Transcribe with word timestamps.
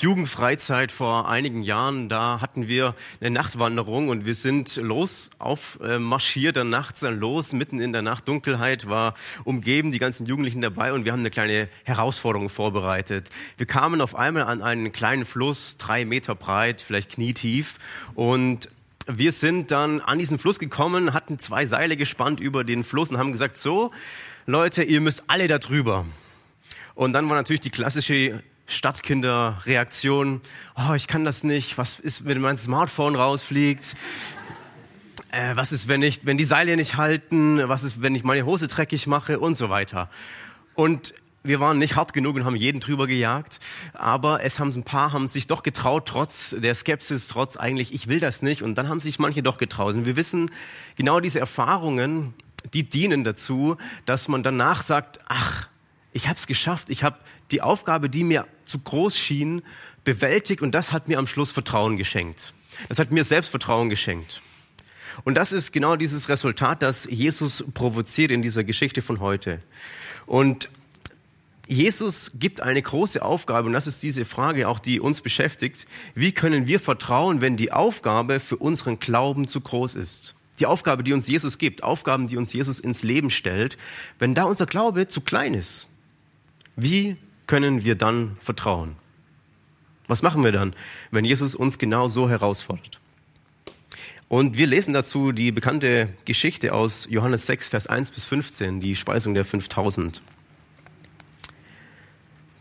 Jugendfreizeit 0.00 0.90
vor 0.90 1.28
einigen 1.28 1.62
Jahren, 1.62 2.08
da 2.08 2.40
hatten 2.40 2.66
wir 2.66 2.94
eine 3.20 3.30
Nachtwanderung 3.30 4.08
und 4.08 4.24
wir 4.24 4.34
sind 4.34 4.76
los, 4.76 5.30
auf 5.38 5.78
äh, 5.82 5.98
dann 6.52 6.70
nachts 6.70 7.00
dann 7.00 7.18
los, 7.18 7.52
mitten 7.52 7.80
in 7.80 7.92
der 7.92 8.02
Nacht, 8.02 8.26
Dunkelheit 8.26 8.88
war 8.88 9.14
umgeben, 9.44 9.92
die 9.92 9.98
ganzen 9.98 10.26
Jugendlichen 10.26 10.60
dabei 10.60 10.92
und 10.92 11.04
wir 11.04 11.12
haben 11.12 11.20
eine 11.20 11.30
kleine 11.30 11.68
Herausforderung 11.84 12.48
vorbereitet. 12.48 13.28
Wir 13.58 13.66
kamen 13.66 14.00
auf 14.00 14.14
einmal 14.14 14.44
an 14.44 14.62
einen 14.62 14.92
kleinen 14.92 15.24
Fluss, 15.24 15.76
drei 15.76 16.04
Meter 16.04 16.34
breit, 16.34 16.80
vielleicht 16.80 17.12
knietief 17.12 17.78
und 18.14 18.68
wir 19.06 19.32
sind 19.32 19.70
dann 19.70 20.00
an 20.00 20.18
diesen 20.18 20.38
Fluss 20.38 20.58
gekommen, 20.58 21.12
hatten 21.12 21.38
zwei 21.38 21.66
Seile 21.66 21.96
gespannt 21.96 22.40
über 22.40 22.64
den 22.64 22.84
Fluss 22.84 23.10
und 23.10 23.18
haben 23.18 23.32
gesagt, 23.32 23.56
so, 23.56 23.90
Leute, 24.46 24.82
ihr 24.82 25.00
müsst 25.00 25.24
alle 25.26 25.48
da 25.48 25.58
drüber. 25.58 26.06
Und 26.94 27.12
dann 27.12 27.28
war 27.28 27.36
natürlich 27.36 27.60
die 27.60 27.70
klassische 27.70 28.42
Stadtkinderreaktion. 28.72 30.40
Oh, 30.76 30.94
ich 30.94 31.06
kann 31.06 31.24
das 31.24 31.44
nicht. 31.44 31.78
Was 31.78 31.98
ist, 31.98 32.24
wenn 32.24 32.40
mein 32.40 32.58
Smartphone 32.58 33.16
rausfliegt? 33.16 33.94
Äh, 35.30 35.56
was 35.56 35.72
ist, 35.72 35.88
wenn 35.88 36.02
ich, 36.02 36.26
wenn 36.26 36.38
die 36.38 36.44
Seile 36.44 36.76
nicht 36.76 36.96
halten? 36.96 37.68
Was 37.68 37.82
ist, 37.84 38.02
wenn 38.02 38.14
ich 38.14 38.24
meine 38.24 38.44
Hose 38.44 38.68
dreckig 38.68 39.06
mache? 39.06 39.38
Und 39.40 39.54
so 39.54 39.70
weiter. 39.70 40.08
Und 40.74 41.14
wir 41.44 41.60
waren 41.60 41.78
nicht 41.78 41.96
hart 41.96 42.12
genug 42.12 42.36
und 42.36 42.44
haben 42.44 42.56
jeden 42.56 42.80
drüber 42.80 43.06
gejagt, 43.06 43.58
aber 43.94 44.44
es 44.44 44.58
haben 44.58 44.70
ein 44.70 44.84
paar 44.84 45.12
haben 45.12 45.26
sich 45.26 45.48
doch 45.48 45.62
getraut, 45.62 46.06
trotz 46.06 46.54
der 46.56 46.74
Skepsis, 46.74 47.28
trotz 47.28 47.56
eigentlich, 47.56 47.92
ich 47.92 48.06
will 48.06 48.20
das 48.20 48.42
nicht. 48.42 48.62
Und 48.62 48.76
dann 48.76 48.88
haben 48.88 49.00
sich 49.00 49.18
manche 49.18 49.42
doch 49.42 49.58
getraut. 49.58 49.94
Und 49.94 50.06
wir 50.06 50.16
wissen, 50.16 50.50
genau 50.96 51.20
diese 51.20 51.40
Erfahrungen, 51.40 52.34
die 52.72 52.88
dienen 52.88 53.24
dazu, 53.24 53.76
dass 54.06 54.28
man 54.28 54.42
danach 54.42 54.82
sagt, 54.82 55.18
ach, 55.26 55.68
ich 56.12 56.28
habe 56.28 56.38
es 56.38 56.46
geschafft, 56.46 56.90
ich 56.90 57.02
habe 57.02 57.18
die 57.50 57.62
Aufgabe, 57.62 58.08
die 58.08 58.24
mir 58.24 58.46
zu 58.64 58.78
groß 58.78 59.16
schien, 59.16 59.62
bewältigt 60.04 60.62
und 60.62 60.72
das 60.72 60.92
hat 60.92 61.08
mir 61.08 61.18
am 61.18 61.26
Schluss 61.26 61.52
Vertrauen 61.52 61.96
geschenkt. 61.96 62.54
Das 62.88 62.98
hat 62.98 63.12
mir 63.12 63.24
Selbstvertrauen 63.24 63.88
geschenkt. 63.88 64.40
Und 65.24 65.34
das 65.34 65.52
ist 65.52 65.72
genau 65.72 65.96
dieses 65.96 66.28
Resultat, 66.28 66.82
das 66.82 67.04
Jesus 67.04 67.64
provoziert 67.74 68.30
in 68.30 68.42
dieser 68.42 68.64
Geschichte 68.64 69.02
von 69.02 69.20
heute. 69.20 69.60
Und 70.26 70.68
Jesus 71.68 72.32
gibt 72.34 72.60
eine 72.60 72.82
große 72.82 73.22
Aufgabe 73.22 73.66
und 73.66 73.72
das 73.72 73.86
ist 73.86 74.02
diese 74.02 74.24
Frage 74.24 74.68
auch, 74.68 74.78
die 74.78 75.00
uns 75.00 75.20
beschäftigt. 75.20 75.86
Wie 76.14 76.32
können 76.32 76.66
wir 76.66 76.80
vertrauen, 76.80 77.40
wenn 77.40 77.56
die 77.56 77.72
Aufgabe 77.72 78.40
für 78.40 78.56
unseren 78.56 78.98
Glauben 78.98 79.48
zu 79.48 79.60
groß 79.60 79.94
ist? 79.94 80.34
Die 80.58 80.66
Aufgabe, 80.66 81.02
die 81.02 81.12
uns 81.12 81.28
Jesus 81.28 81.58
gibt, 81.58 81.82
Aufgaben, 81.82 82.26
die 82.26 82.36
uns 82.36 82.52
Jesus 82.52 82.78
ins 82.78 83.02
Leben 83.02 83.30
stellt, 83.30 83.78
wenn 84.18 84.34
da 84.34 84.44
unser 84.44 84.66
Glaube 84.66 85.08
zu 85.08 85.20
klein 85.20 85.54
ist. 85.54 85.86
Wie 86.76 87.16
können 87.46 87.84
wir 87.84 87.94
dann 87.94 88.36
vertrauen? 88.40 88.96
Was 90.06 90.22
machen 90.22 90.42
wir 90.44 90.52
dann, 90.52 90.74
wenn 91.10 91.24
Jesus 91.24 91.54
uns 91.54 91.78
genau 91.78 92.08
so 92.08 92.28
herausfordert? 92.28 93.00
Und 94.28 94.56
wir 94.56 94.66
lesen 94.66 94.94
dazu 94.94 95.32
die 95.32 95.52
bekannte 95.52 96.08
Geschichte 96.24 96.72
aus 96.72 97.06
Johannes 97.10 97.46
6, 97.46 97.68
Vers 97.68 97.86
1 97.86 98.12
bis 98.12 98.24
15, 98.24 98.80
die 98.80 98.96
Speisung 98.96 99.34
der 99.34 99.44
5000. 99.44 100.22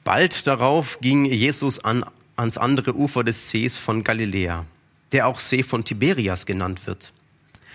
Bald 0.04 0.48
darauf 0.48 1.00
ging 1.00 1.24
Jesus 1.26 1.80
an, 1.80 2.04
ans 2.36 2.58
andere 2.58 2.96
Ufer 2.96 3.24
des 3.24 3.50
Sees 3.50 3.78
von 3.78 4.04
Galiläa, 4.04 4.66
der 5.14 5.28
auch 5.28 5.40
See 5.40 5.64
von 5.64 5.86
Tiberias 5.86 6.46
genannt 6.46 6.88
wird. 6.88 7.14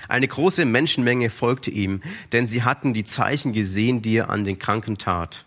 Eine 0.08 0.28
große 0.28 0.66
Menschenmenge 0.66 1.30
folgte 1.30 1.70
ihm, 1.70 2.02
denn 2.32 2.48
sie 2.48 2.62
hatten 2.62 2.92
die 2.92 3.04
Zeichen 3.04 3.52
gesehen, 3.52 4.02
die 4.02 4.16
er 4.16 4.28
an 4.30 4.44
den 4.44 4.58
Kranken 4.58 4.98
tat. 4.98 5.46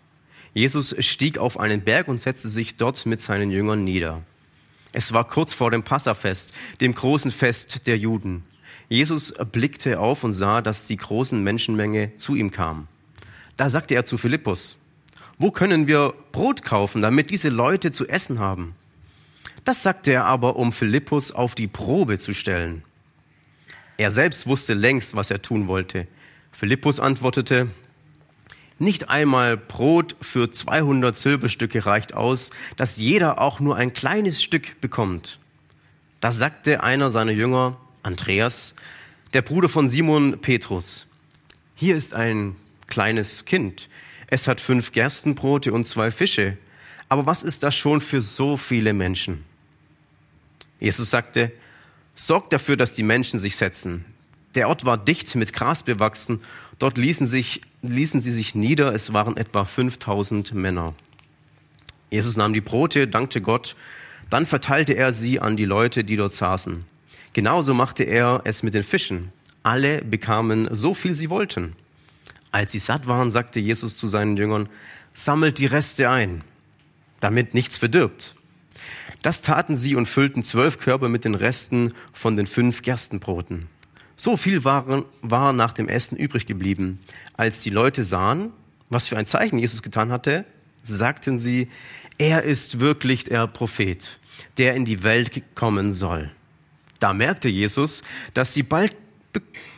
Jesus 0.54 0.94
stieg 0.98 1.38
auf 1.38 1.58
einen 1.58 1.82
Berg 1.82 2.08
und 2.08 2.20
setzte 2.20 2.48
sich 2.48 2.76
dort 2.76 3.06
mit 3.06 3.20
seinen 3.20 3.50
Jüngern 3.50 3.84
nieder. 3.84 4.22
Es 4.92 5.12
war 5.12 5.26
kurz 5.26 5.52
vor 5.52 5.70
dem 5.70 5.84
Passafest, 5.84 6.52
dem 6.80 6.94
großen 6.94 7.30
Fest 7.30 7.86
der 7.86 7.96
Juden. 7.96 8.42
Jesus 8.88 9.32
blickte 9.52 10.00
auf 10.00 10.24
und 10.24 10.32
sah, 10.32 10.62
dass 10.62 10.84
die 10.84 10.96
großen 10.96 11.42
Menschenmenge 11.42 12.16
zu 12.18 12.34
ihm 12.34 12.50
kam. 12.50 12.88
Da 13.56 13.70
sagte 13.70 13.94
er 13.94 14.04
zu 14.04 14.18
Philippus, 14.18 14.76
wo 15.38 15.50
können 15.50 15.86
wir 15.86 16.12
Brot 16.32 16.64
kaufen, 16.64 17.00
damit 17.00 17.30
diese 17.30 17.50
Leute 17.50 17.92
zu 17.92 18.08
essen 18.08 18.40
haben? 18.40 18.74
Das 19.64 19.82
sagte 19.82 20.12
er 20.12 20.24
aber, 20.24 20.56
um 20.56 20.72
Philippus 20.72 21.30
auf 21.30 21.54
die 21.54 21.68
Probe 21.68 22.18
zu 22.18 22.34
stellen. 22.34 22.82
Er 23.96 24.10
selbst 24.10 24.46
wusste 24.46 24.74
längst, 24.74 25.14
was 25.14 25.30
er 25.30 25.42
tun 25.42 25.68
wollte. 25.68 26.06
Philippus 26.50 26.98
antwortete, 26.98 27.68
nicht 28.80 29.08
einmal 29.10 29.56
Brot 29.56 30.16
für 30.20 30.50
200 30.50 31.16
Silberstücke 31.16 31.86
reicht 31.86 32.14
aus, 32.14 32.50
dass 32.76 32.96
jeder 32.96 33.40
auch 33.40 33.60
nur 33.60 33.76
ein 33.76 33.92
kleines 33.92 34.42
Stück 34.42 34.80
bekommt. 34.80 35.38
Da 36.20 36.32
sagte 36.32 36.82
einer 36.82 37.10
seiner 37.10 37.32
Jünger, 37.32 37.76
Andreas, 38.02 38.74
der 39.32 39.42
Bruder 39.42 39.68
von 39.68 39.88
Simon 39.88 40.38
Petrus, 40.40 41.06
hier 41.74 41.96
ist 41.96 42.14
ein 42.14 42.56
kleines 42.88 43.44
Kind. 43.44 43.88
Es 44.28 44.48
hat 44.48 44.60
fünf 44.60 44.92
Gerstenbrote 44.92 45.72
und 45.72 45.86
zwei 45.86 46.10
Fische. 46.10 46.56
Aber 47.08 47.26
was 47.26 47.42
ist 47.42 47.62
das 47.62 47.74
schon 47.74 48.00
für 48.00 48.20
so 48.20 48.56
viele 48.56 48.92
Menschen? 48.92 49.44
Jesus 50.78 51.10
sagte, 51.10 51.52
sorgt 52.14 52.52
dafür, 52.52 52.76
dass 52.76 52.92
die 52.92 53.02
Menschen 53.02 53.38
sich 53.38 53.56
setzen. 53.56 54.04
Der 54.54 54.68
Ort 54.68 54.84
war 54.84 54.98
dicht 54.98 55.34
mit 55.36 55.52
Gras 55.52 55.82
bewachsen. 55.82 56.40
Dort 56.78 56.98
ließen, 56.98 57.26
sich, 57.26 57.60
ließen 57.82 58.20
sie 58.20 58.32
sich 58.32 58.54
nieder. 58.54 58.92
Es 58.92 59.12
waren 59.12 59.36
etwa 59.36 59.64
5000 59.64 60.54
Männer. 60.54 60.94
Jesus 62.10 62.36
nahm 62.36 62.52
die 62.52 62.60
Brote, 62.60 63.06
dankte 63.06 63.40
Gott. 63.40 63.76
Dann 64.28 64.46
verteilte 64.46 64.94
er 64.94 65.12
sie 65.12 65.40
an 65.40 65.56
die 65.56 65.64
Leute, 65.64 66.02
die 66.04 66.16
dort 66.16 66.34
saßen. 66.34 66.84
Genauso 67.32 67.74
machte 67.74 68.02
er 68.04 68.40
es 68.44 68.62
mit 68.62 68.74
den 68.74 68.82
Fischen. 68.82 69.32
Alle 69.62 70.02
bekamen 70.02 70.68
so 70.72 70.94
viel 70.94 71.14
sie 71.14 71.30
wollten. 71.30 71.76
Als 72.50 72.72
sie 72.72 72.78
satt 72.78 73.06
waren, 73.06 73.30
sagte 73.30 73.60
Jesus 73.60 73.96
zu 73.96 74.08
seinen 74.08 74.36
Jüngern, 74.36 74.68
sammelt 75.14 75.58
die 75.58 75.66
Reste 75.66 76.10
ein, 76.10 76.42
damit 77.20 77.54
nichts 77.54 77.76
verdirbt. 77.76 78.34
Das 79.22 79.42
taten 79.42 79.76
sie 79.76 79.94
und 79.94 80.06
füllten 80.06 80.42
zwölf 80.42 80.78
Körper 80.78 81.08
mit 81.08 81.24
den 81.24 81.34
Resten 81.34 81.92
von 82.12 82.36
den 82.36 82.46
fünf 82.46 82.82
Gerstenbroten. 82.82 83.68
So 84.20 84.36
viel 84.36 84.64
waren, 84.64 85.06
war 85.22 85.54
nach 85.54 85.72
dem 85.72 85.88
Essen 85.88 86.14
übrig 86.14 86.44
geblieben. 86.44 86.98
Als 87.38 87.62
die 87.62 87.70
Leute 87.70 88.04
sahen, 88.04 88.52
was 88.90 89.08
für 89.08 89.16
ein 89.16 89.24
Zeichen 89.24 89.58
Jesus 89.58 89.80
getan 89.80 90.12
hatte, 90.12 90.44
sagten 90.82 91.38
sie, 91.38 91.70
er 92.18 92.42
ist 92.42 92.80
wirklich 92.80 93.24
der 93.24 93.46
Prophet, 93.46 94.18
der 94.58 94.74
in 94.74 94.84
die 94.84 95.04
Welt 95.04 95.42
kommen 95.54 95.94
soll. 95.94 96.30
Da 96.98 97.14
merkte 97.14 97.48
Jesus, 97.48 98.02
dass 98.34 98.52
sie 98.52 98.62
bald, 98.62 98.94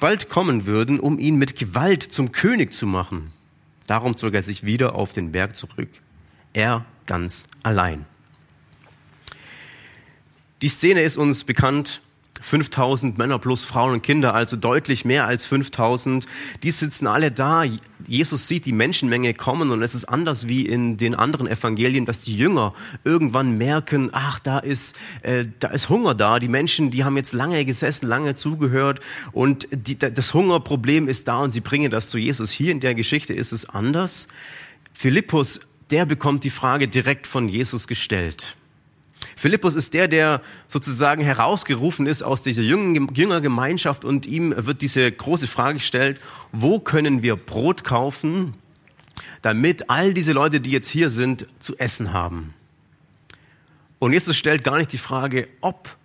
bald 0.01 0.29
kommen 0.29 0.67
würden, 0.67 0.99
um 0.99 1.21
ihn 1.21 1.37
mit 1.37 1.55
Gewalt 1.55 2.03
zum 2.03 2.33
König 2.33 2.75
zu 2.75 2.89
machen. 2.89 3.33
Darum 3.87 4.17
zog 4.17 4.35
er 4.35 4.43
sich 4.43 4.65
wieder 4.65 4.97
auf 4.97 5.13
den 5.13 5.31
Berg 5.31 5.57
zurück. 5.57 5.91
Er 6.53 6.85
ganz 7.07 7.47
allein. 7.63 8.07
Die 10.63 10.69
Szene 10.69 11.03
ist 11.03 11.17
uns 11.17 11.45
bekannt 11.45 12.01
5000 12.43 13.17
Männer 13.19 13.39
plus 13.39 13.65
Frauen 13.65 13.95
und 13.95 14.03
Kinder, 14.03 14.35
also 14.35 14.57
deutlich 14.57 15.05
mehr 15.05 15.27
als 15.27 15.47
5000. 15.47 16.27
Die 16.63 16.71
sitzen 16.71 17.07
alle 17.07 17.31
da. 17.31 17.65
Jesus 18.07 18.49
sieht 18.49 18.67
die 18.67 18.73
Menschenmenge 18.73 19.33
kommen 19.33 19.71
und 19.71 19.83
es 19.83 19.95
ist 19.95 20.05
anders 20.05 20.49
wie 20.49 20.67
in 20.67 20.97
den 20.97 21.15
anderen 21.15 21.47
Evangelien, 21.47 22.05
dass 22.05 22.21
die 22.21 22.37
Jünger 22.37 22.75
irgendwann 23.05 23.57
merken, 23.57 24.11
ach, 24.13 24.41
da 24.41 24.59
ist, 24.59 24.97
äh, 25.23 25.45
da 25.61 25.69
ist 25.69 25.89
Hunger 25.89 26.15
da. 26.15 26.39
Die 26.41 26.49
Menschen, 26.49 26.91
die 26.91 27.05
haben 27.05 27.17
jetzt 27.17 27.33
lange 27.33 27.65
gesessen, 27.65 28.07
lange 28.07 28.35
zugehört 28.35 29.01
und 29.31 29.69
die, 29.71 29.97
das 29.97 30.35
Hungerproblem 30.35 31.09
ist 31.09 31.29
da 31.29 31.39
und 31.39 31.53
sie 31.53 31.61
bringen 31.61 31.91
das 31.91 32.11
zu 32.11 32.19
Jesus. 32.19 32.51
Hier 32.51 32.73
in 32.73 32.81
der 32.81 32.95
Geschichte 32.95 33.33
ist 33.33 33.53
es 33.53 33.69
anders. 33.69 34.29
Philippus, 34.93 35.61
der 35.91 36.07
bekommt 36.07 36.45
die 36.45 36.51
Frage 36.51 36.89
direkt 36.89 37.27
von 37.27 37.49
Jesus 37.49 37.87
gestellt. 37.87 38.57
Philippus 39.43 39.75
ist 39.75 39.93
der, 39.93 40.07
der 40.07 40.41
sozusagen 40.69 41.21
herausgerufen 41.21 42.07
ist 42.07 42.23
aus 42.23 42.43
dieser 42.43 42.63
Jüngergemeinschaft 42.63 44.05
und 44.05 44.25
ihm 44.25 44.55
wird 44.57 44.83
diese 44.83 45.11
große 45.11 45.49
Frage 45.49 45.79
gestellt, 45.79 46.21
wo 46.53 46.79
können 46.79 47.25
wir 47.25 47.35
Brot 47.35 47.83
kaufen, 47.83 48.55
damit 49.43 49.91
all 49.91 50.15
diese 50.15 50.31
Leute, 50.33 50.61
die 50.61 50.71
jetzt 50.71 50.89
hier 50.89 51.11
sind, 51.11 51.49
zu 51.59 51.77
essen 51.79 52.13
haben. 52.13 52.55
Und 53.99 54.13
Jesus 54.13 54.37
stellt 54.37 54.63
gar 54.63 54.79
nicht 54.79 54.93
die 54.93 54.99
Frage, 54.99 55.49
ob 55.61 55.97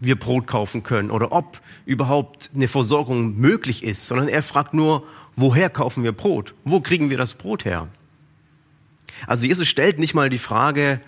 wir 0.00 0.16
Brot 0.16 0.46
kaufen 0.46 0.82
können 0.82 1.10
oder 1.10 1.32
ob 1.32 1.62
überhaupt 1.86 2.50
eine 2.54 2.68
Versorgung 2.68 3.38
möglich 3.38 3.82
ist, 3.82 4.06
sondern 4.06 4.28
er 4.28 4.42
fragt 4.42 4.74
nur, 4.74 5.06
woher 5.34 5.70
kaufen 5.70 6.04
wir 6.04 6.12
Brot? 6.12 6.52
Wo 6.64 6.80
kriegen 6.80 7.08
wir 7.08 7.16
das 7.16 7.32
Brot 7.32 7.64
her? 7.64 7.88
Also 9.26 9.46
Jesus 9.46 9.66
stellt 9.66 9.98
nicht 9.98 10.12
mal 10.12 10.28
die 10.28 10.36
Frage, 10.36 11.00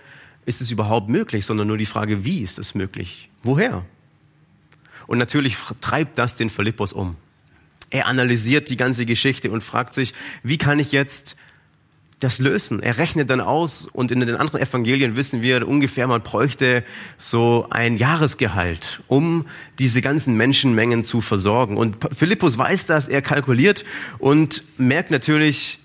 ist 0.47 0.63
es 0.63 0.71
überhaupt 0.71 1.11
möglich, 1.11 1.45
sondern 1.45 1.69
nur 1.69 1.77
die 1.77 1.87
Frage, 1.87 2.25
wie 2.25 2.41
ist 2.41 2.59
es 2.59 2.75
möglich? 2.75 3.29
Woher? 3.43 3.85
Und 5.07 5.19
natürlich 5.19 5.57
treibt 5.81 6.19
das 6.19 6.37
den 6.37 6.49
Philippus 6.51 6.93
um. 6.93 7.17
Er 7.91 8.07
analysiert 8.07 8.71
die 8.71 8.77
ganze 8.77 9.07
Geschichte 9.07 9.51
und 9.51 9.63
fragt 9.63 9.93
sich, 9.93 10.15
wie 10.43 10.59
kann 10.59 10.79
ich 10.79 10.93
jetzt 10.93 11.37
das 12.21 12.39
lösen? 12.39 12.83
Er 12.83 12.99
rechnet 12.99 13.29
dann 13.29 13.41
aus 13.41 13.87
und 13.87 14.11
in 14.11 14.21
den 14.21 14.37
anderen 14.37 14.61
Evangelien 14.61 15.17
wissen 15.17 15.43
wir 15.43 15.69
ungefähr, 15.69 16.07
man 16.07 16.23
bräuchte 16.23 16.85
so 17.19 17.67
ein 17.71 17.99
Jahresgehalt, 17.99 19.03
um 19.07 19.47
diese 19.79 20.01
ganzen 20.01 20.37
Menschenmengen 20.37 21.05
zu 21.05 21.21
versorgen. 21.21 21.77
Und 21.77 21.97
Philippus 22.15 22.57
weiß 22.57 22.87
das, 22.87 23.09
er 23.09 23.21
kalkuliert 23.21 23.85
und 24.19 24.65
merkt 24.79 25.11
natürlich, 25.11 25.79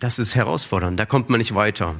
das 0.00 0.18
ist 0.18 0.34
herausfordernd, 0.34 0.98
da 0.98 1.06
kommt 1.06 1.28
man 1.28 1.38
nicht 1.38 1.54
weiter. 1.54 1.96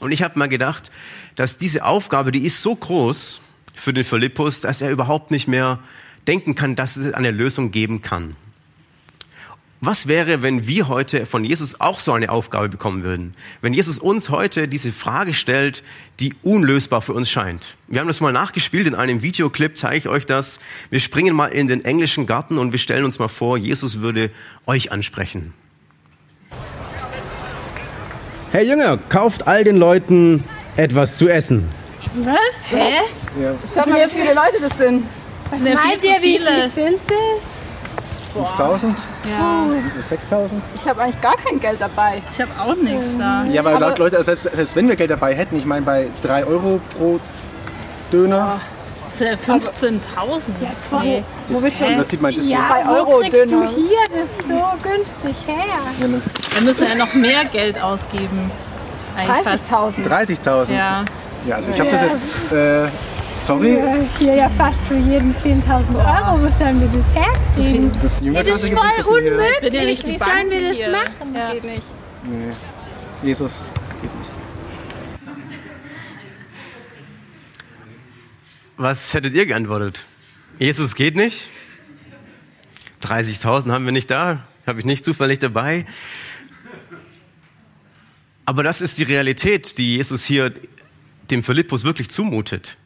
Und 0.00 0.12
ich 0.12 0.22
habe 0.22 0.38
mal 0.38 0.48
gedacht, 0.48 0.90
dass 1.36 1.58
diese 1.58 1.84
Aufgabe, 1.84 2.32
die 2.32 2.44
ist 2.44 2.62
so 2.62 2.74
groß 2.74 3.40
für 3.74 3.92
den 3.92 4.04
Philippus, 4.04 4.60
dass 4.60 4.80
er 4.80 4.90
überhaupt 4.90 5.30
nicht 5.30 5.48
mehr 5.48 5.78
denken 6.26 6.54
kann, 6.54 6.76
dass 6.76 6.96
es 6.96 7.14
eine 7.14 7.30
Lösung 7.30 7.70
geben 7.70 8.02
kann. 8.02 8.36
Was 9.80 10.08
wäre, 10.08 10.42
wenn 10.42 10.66
wir 10.66 10.88
heute 10.88 11.24
von 11.24 11.44
Jesus 11.44 11.80
auch 11.80 12.00
so 12.00 12.12
eine 12.12 12.30
Aufgabe 12.30 12.68
bekommen 12.68 13.04
würden? 13.04 13.32
Wenn 13.60 13.72
Jesus 13.72 14.00
uns 14.00 14.28
heute 14.28 14.66
diese 14.66 14.90
Frage 14.90 15.32
stellt, 15.32 15.84
die 16.18 16.34
unlösbar 16.42 17.00
für 17.00 17.12
uns 17.12 17.30
scheint. 17.30 17.76
Wir 17.86 18.00
haben 18.00 18.08
das 18.08 18.20
mal 18.20 18.32
nachgespielt 18.32 18.88
in 18.88 18.96
einem 18.96 19.22
Videoclip, 19.22 19.78
zeige 19.78 19.96
ich 19.96 20.08
euch 20.08 20.26
das. 20.26 20.58
Wir 20.90 20.98
springen 20.98 21.36
mal 21.36 21.46
in 21.46 21.68
den 21.68 21.84
englischen 21.84 22.26
Garten 22.26 22.58
und 22.58 22.72
wir 22.72 22.80
stellen 22.80 23.04
uns 23.04 23.20
mal 23.20 23.28
vor, 23.28 23.56
Jesus 23.56 24.00
würde 24.00 24.32
euch 24.66 24.90
ansprechen. 24.90 25.54
Herr 28.50 28.62
Jünger, 28.62 28.98
kauft 29.10 29.46
all 29.46 29.62
den 29.62 29.76
Leuten 29.76 30.42
etwas 30.76 31.18
zu 31.18 31.28
essen. 31.28 31.68
Was? 32.14 32.70
Hä? 32.70 32.92
Ja. 33.40 33.52
Schau 33.74 33.88
mal, 33.90 34.06
wie 34.06 34.10
viele 34.10 34.32
Leute 34.32 34.56
das 34.60 34.78
sind. 34.78 35.04
Was 35.50 35.60
sind 35.60 35.72
ja 35.72 35.78
viel 35.78 35.98
zu 35.98 36.14
viele. 36.14 36.22
Wie 36.22 36.70
viele 36.70 36.88
sind 36.88 37.00
das? 37.06 38.48
5000? 38.56 38.98
Ja. 39.38 39.66
6000? 40.08 40.62
Ich 40.74 40.88
habe 40.88 41.02
eigentlich 41.02 41.20
gar 41.20 41.36
kein 41.36 41.60
Geld 41.60 41.80
dabei. 41.80 42.22
Ich 42.30 42.40
habe 42.40 42.50
auch 42.58 42.76
nichts 42.76 43.18
da. 43.18 43.44
Ja, 43.44 43.60
aber, 43.60 43.72
aber 43.72 43.96
Leute, 43.98 44.16
also 44.16 44.34
selbst, 44.34 44.44
selbst 44.54 44.76
wenn 44.76 44.88
wir 44.88 44.96
Geld 44.96 45.10
dabei 45.10 45.34
hätten, 45.34 45.58
ich 45.58 45.66
meine, 45.66 45.84
bei 45.84 46.08
3 46.22 46.44
Euro 46.46 46.80
pro 46.96 47.20
Döner. 48.10 48.36
Ja 48.36 48.60
15.000. 49.24 50.50
Ja, 50.60 51.00
nee. 51.02 51.24
Das 51.48 51.62
ist 51.62 51.80
im 51.80 51.96
Prinzip. 51.96 52.50
Ja, 52.50 52.82
wo 52.84 52.92
Euro 52.92 53.20
kriegst 53.20 53.34
Döner. 53.34 53.66
du 53.66 53.68
hier 53.68 53.98
das 54.10 54.46
so 54.46 54.64
günstig 54.82 55.36
her? 55.46 55.80
Da 56.54 56.60
müssen 56.60 56.80
wir 56.80 56.88
ja 56.88 56.94
noch 56.94 57.14
mehr 57.14 57.44
Geld 57.46 57.80
ausgeben. 57.80 58.50
30.000. 59.16 60.06
30.000? 60.06 60.72
Ja. 60.72 61.04
ja. 61.46 61.56
also 61.56 61.70
ich 61.70 61.80
habe 61.80 61.90
das 61.90 62.02
jetzt... 62.02 62.52
Äh, 62.52 62.88
sorry. 63.40 63.82
Hier 64.18 64.34
ja 64.34 64.48
fast 64.50 64.80
für 64.82 64.96
jeden 64.96 65.34
10.000 65.36 65.64
Euro 65.96 66.38
muss 66.38 66.52
er 66.60 66.74
wir 66.78 66.88
das 66.88 67.24
herziehen. 67.24 67.90
Das, 68.02 68.20
nee, 68.20 68.42
das 68.42 68.64
ist 68.64 68.72
voll 68.72 69.18
unmöglich. 69.18 70.06
Wie 70.06 70.18
sollen 70.18 70.50
wir 70.50 70.68
das 70.68 70.92
machen? 70.92 71.34
Ja. 71.34 71.52
Geht 71.52 71.64
nicht. 71.64 71.82
Nee. 72.24 72.52
Jesus. 73.22 73.52
Was 78.80 79.12
hättet 79.12 79.34
ihr 79.34 79.44
geantwortet? 79.44 80.04
Jesus 80.60 80.94
geht 80.94 81.16
nicht? 81.16 81.48
30.000 83.02 83.72
haben 83.72 83.84
wir 83.84 83.90
nicht 83.90 84.08
da, 84.08 84.44
habe 84.68 84.78
ich 84.78 84.86
nicht 84.86 85.04
zufällig 85.04 85.40
dabei. 85.40 85.84
Aber 88.44 88.62
das 88.62 88.80
ist 88.80 88.96
die 88.98 89.02
Realität, 89.02 89.78
die 89.78 89.96
Jesus 89.96 90.24
hier 90.24 90.54
dem 91.28 91.42
Philippus 91.42 91.82
wirklich 91.82 92.08
zumutet. 92.08 92.76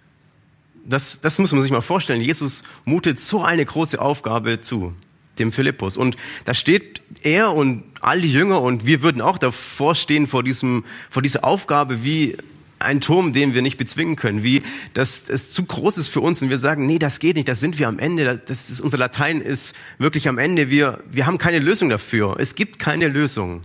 Das, 0.87 1.21
das 1.21 1.39
muss 1.39 1.53
man 1.53 1.61
sich 1.61 1.71
mal 1.71 1.83
vorstellen. 1.83 2.23
Jesus 2.23 2.62
mutet 2.87 3.21
so 3.21 3.44
eine 3.44 3.62
große 3.62 4.00
Aufgabe 4.00 4.62
zu, 4.62 4.94
dem 5.39 5.53
Philippus. 5.53 5.99
Und 5.99 6.17
da 6.47 6.55
steht 6.55 7.03
er 7.23 7.53
und 7.53 7.85
all 8.00 8.23
die 8.23 8.33
Jünger 8.33 8.62
und 8.62 8.87
wir 8.87 9.03
würden 9.03 9.21
auch 9.21 9.37
davor 9.37 9.94
stehen 9.94 10.27
vor, 10.27 10.43
diesem, 10.43 10.87
vor 11.11 11.21
dieser 11.21 11.44
Aufgabe 11.44 12.03
wie 12.03 12.39
ein 12.84 13.00
Turm, 13.00 13.32
den 13.32 13.55
wir 13.55 13.62
nicht 13.62 13.76
bezwingen 13.76 14.17
können, 14.17 14.43
wie 14.43 14.62
das, 14.94 15.29
es 15.29 15.50
zu 15.50 15.64
groß 15.64 15.99
ist 15.99 16.08
für 16.08 16.20
uns 16.20 16.43
und 16.43 16.50
wir 16.50 16.58
sagen, 16.58 16.87
nee, 16.87 16.99
das 16.99 17.19
geht 17.19 17.37
nicht, 17.37 17.49
da 17.49 17.55
sind 17.55 17.79
wir 17.79 17.88
am 17.88 17.99
Ende, 17.99 18.38
das 18.44 18.70
ist, 18.70 18.81
unser 18.81 18.99
Latein 18.99 19.40
ist 19.40 19.75
wirklich 19.99 20.29
am 20.29 20.38
Ende, 20.38 20.70
wir, 20.70 21.02
wir 21.11 21.26
haben 21.26 21.38
keine 21.38 21.58
Lösung 21.58 21.88
dafür. 21.88 22.37
Es 22.38 22.55
gibt 22.55 22.79
keine 22.79 23.08
Lösung. 23.08 23.62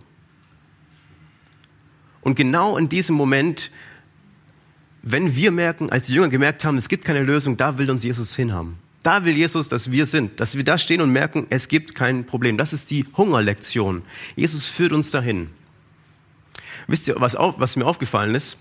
Und 2.22 2.36
genau 2.36 2.78
in 2.78 2.90
diesem 2.90 3.16
Moment, 3.16 3.72
wenn 5.02 5.36
wir 5.36 5.52
merken, 5.52 5.90
als 5.90 6.10
Jünger 6.10 6.30
gemerkt 6.30 6.66
haben, 6.66 6.78
es 6.78 6.90
gibt 6.90 7.06
keine 7.06 7.24
Lösung, 7.24 7.56
da 7.56 7.78
will 7.78 7.90
uns 7.90 8.04
Jesus 8.04 8.36
hinhaben. 8.36 8.78
Da 9.04 9.24
will 9.24 9.38
Jesus, 9.38 9.69
dass 9.69 9.92
wir 9.92 10.06
sind, 10.06 10.40
dass 10.42 10.58
wir 10.58 10.66
da 10.66 10.78
stehen 10.78 11.00
und 11.00 11.14
merken, 11.14 11.48
es 11.50 11.69
gibt 11.69 11.96
kein 11.96 12.25
Problem. 12.25 12.58
Das 12.58 12.74
ist 12.74 12.92
die 12.92 13.06
Hungerlektion. 13.16 14.02
Jesus 14.36 14.66
führt 14.66 14.92
uns 14.92 15.12
dahin. 15.12 15.50
Wisst 16.88 17.08
ihr, 17.08 17.16
was, 17.18 17.36
auf, 17.36 17.56
was 17.58 17.78
mir 17.78 17.86
aufgefallen 17.86 18.36
ist 18.36 18.58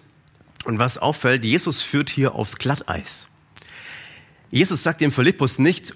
und 0.66 0.78
was 0.78 0.98
auffällt? 0.98 1.44
Jesus 1.44 1.82
führt 1.82 2.10
hier 2.10 2.34
aufs 2.34 2.56
Glatteis. 2.56 3.28
Jesus 4.50 4.82
sagt 4.82 5.00
dem 5.00 5.12
Philippus 5.12 5.58
nicht, 5.58 5.94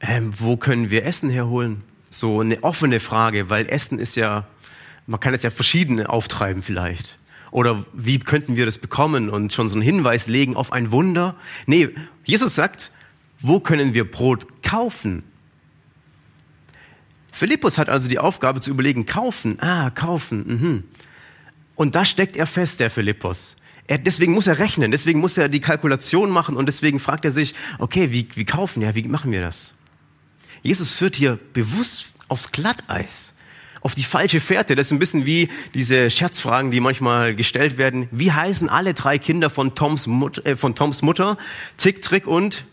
ähm, 0.00 0.32
wo 0.38 0.56
können 0.56 0.90
wir 0.90 1.04
Essen 1.04 1.30
herholen? 1.30 1.82
So 2.10 2.40
eine 2.40 2.62
offene 2.62 3.00
Frage, 3.00 3.50
weil 3.50 3.68
Essen 3.68 3.98
ist 3.98 4.14
ja, 4.14 4.46
man 5.06 5.20
kann 5.20 5.32
jetzt 5.32 5.42
ja 5.42 5.50
verschiedene 5.50 6.08
auftreiben 6.08 6.62
vielleicht. 6.62 7.18
Oder 7.50 7.84
wie 7.92 8.18
könnten 8.18 8.56
wir 8.56 8.66
das 8.66 8.78
bekommen 8.78 9.30
und 9.30 9.52
schon 9.52 9.68
so 9.68 9.76
einen 9.76 9.82
Hinweis 9.82 10.26
legen 10.26 10.56
auf 10.56 10.72
ein 10.72 10.92
Wunder? 10.92 11.34
Nee, 11.66 11.88
Jesus 12.24 12.54
sagt, 12.54 12.92
wo 13.40 13.60
können 13.60 13.94
wir 13.94 14.10
Brot 14.10 14.62
kaufen? 14.62 15.24
Philippus 17.32 17.78
hat 17.78 17.88
also 17.88 18.08
die 18.08 18.18
Aufgabe 18.18 18.60
zu 18.60 18.70
überlegen, 18.70 19.06
kaufen, 19.06 19.60
ah, 19.60 19.90
kaufen, 19.90 20.44
mhm. 20.46 20.84
Und 21.78 21.94
da 21.94 22.04
steckt 22.04 22.36
er 22.36 22.48
fest, 22.48 22.80
der 22.80 22.90
Philippus. 22.90 23.54
Er, 23.88 23.98
deswegen 23.98 24.34
muss 24.34 24.46
er 24.46 24.58
rechnen, 24.58 24.90
deswegen 24.90 25.18
muss 25.18 25.38
er 25.38 25.48
die 25.48 25.60
Kalkulation 25.60 26.30
machen 26.30 26.56
und 26.56 26.66
deswegen 26.66 27.00
fragt 27.00 27.24
er 27.24 27.32
sich, 27.32 27.54
okay, 27.78 28.12
wie, 28.12 28.28
wie 28.34 28.44
kaufen, 28.44 28.82
ja, 28.82 28.94
wie 28.94 29.02
machen 29.02 29.32
wir 29.32 29.40
das? 29.40 29.72
Jesus 30.62 30.92
führt 30.92 31.16
hier 31.16 31.38
bewusst 31.54 32.12
aufs 32.28 32.52
Glatteis, 32.52 33.32
auf 33.80 33.94
die 33.94 34.02
falsche 34.02 34.40
Fährte. 34.40 34.76
Das 34.76 34.88
ist 34.88 34.92
ein 34.92 34.98
bisschen 34.98 35.24
wie 35.24 35.48
diese 35.72 36.10
Scherzfragen, 36.10 36.70
die 36.70 36.80
manchmal 36.80 37.34
gestellt 37.34 37.78
werden. 37.78 38.08
Wie 38.10 38.30
heißen 38.30 38.68
alle 38.68 38.92
drei 38.92 39.18
Kinder 39.18 39.48
von 39.48 39.74
Toms, 39.74 40.06
Mut, 40.06 40.44
äh, 40.44 40.56
von 40.56 40.74
Toms 40.74 41.00
Mutter? 41.00 41.38
Tick, 41.78 42.02
Trick 42.02 42.26
und 42.26 42.64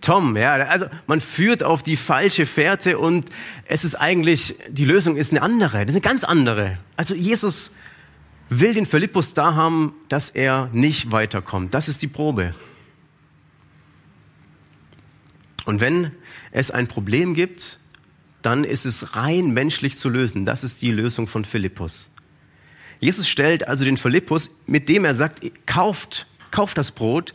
Tom, 0.00 0.36
ja, 0.36 0.52
also 0.52 0.86
man 1.06 1.20
führt 1.20 1.64
auf 1.64 1.82
die 1.82 1.96
falsche 1.96 2.46
Fährte 2.46 2.98
und 2.98 3.26
es 3.64 3.84
ist 3.84 3.96
eigentlich, 3.96 4.54
die 4.68 4.84
Lösung 4.84 5.16
ist 5.16 5.32
eine 5.32 5.42
andere, 5.42 5.78
eine 5.78 6.00
ganz 6.00 6.22
andere. 6.22 6.78
Also 6.96 7.16
Jesus 7.16 7.72
will 8.48 8.74
den 8.74 8.86
Philippus 8.86 9.34
da 9.34 9.54
haben, 9.54 9.94
dass 10.08 10.30
er 10.30 10.70
nicht 10.72 11.12
weiterkommt. 11.12 11.74
Das 11.74 11.88
ist 11.88 12.02
die 12.02 12.06
Probe. 12.06 12.54
Und 15.64 15.80
wenn 15.80 16.12
es 16.50 16.70
ein 16.70 16.86
Problem 16.86 17.34
gibt, 17.34 17.78
dann 18.42 18.64
ist 18.64 18.86
es 18.86 19.16
rein 19.16 19.50
menschlich 19.50 19.96
zu 19.96 20.08
lösen. 20.08 20.44
Das 20.44 20.64
ist 20.64 20.80
die 20.80 20.92
Lösung 20.92 21.26
von 21.26 21.44
Philippus. 21.44 22.08
Jesus 23.00 23.28
stellt 23.28 23.68
also 23.68 23.84
den 23.84 23.96
Philippus, 23.96 24.50
mit 24.66 24.88
dem 24.88 25.04
er 25.04 25.14
sagt, 25.14 25.40
kauft, 25.66 26.26
kauft 26.50 26.78
das 26.78 26.90
Brot 26.90 27.34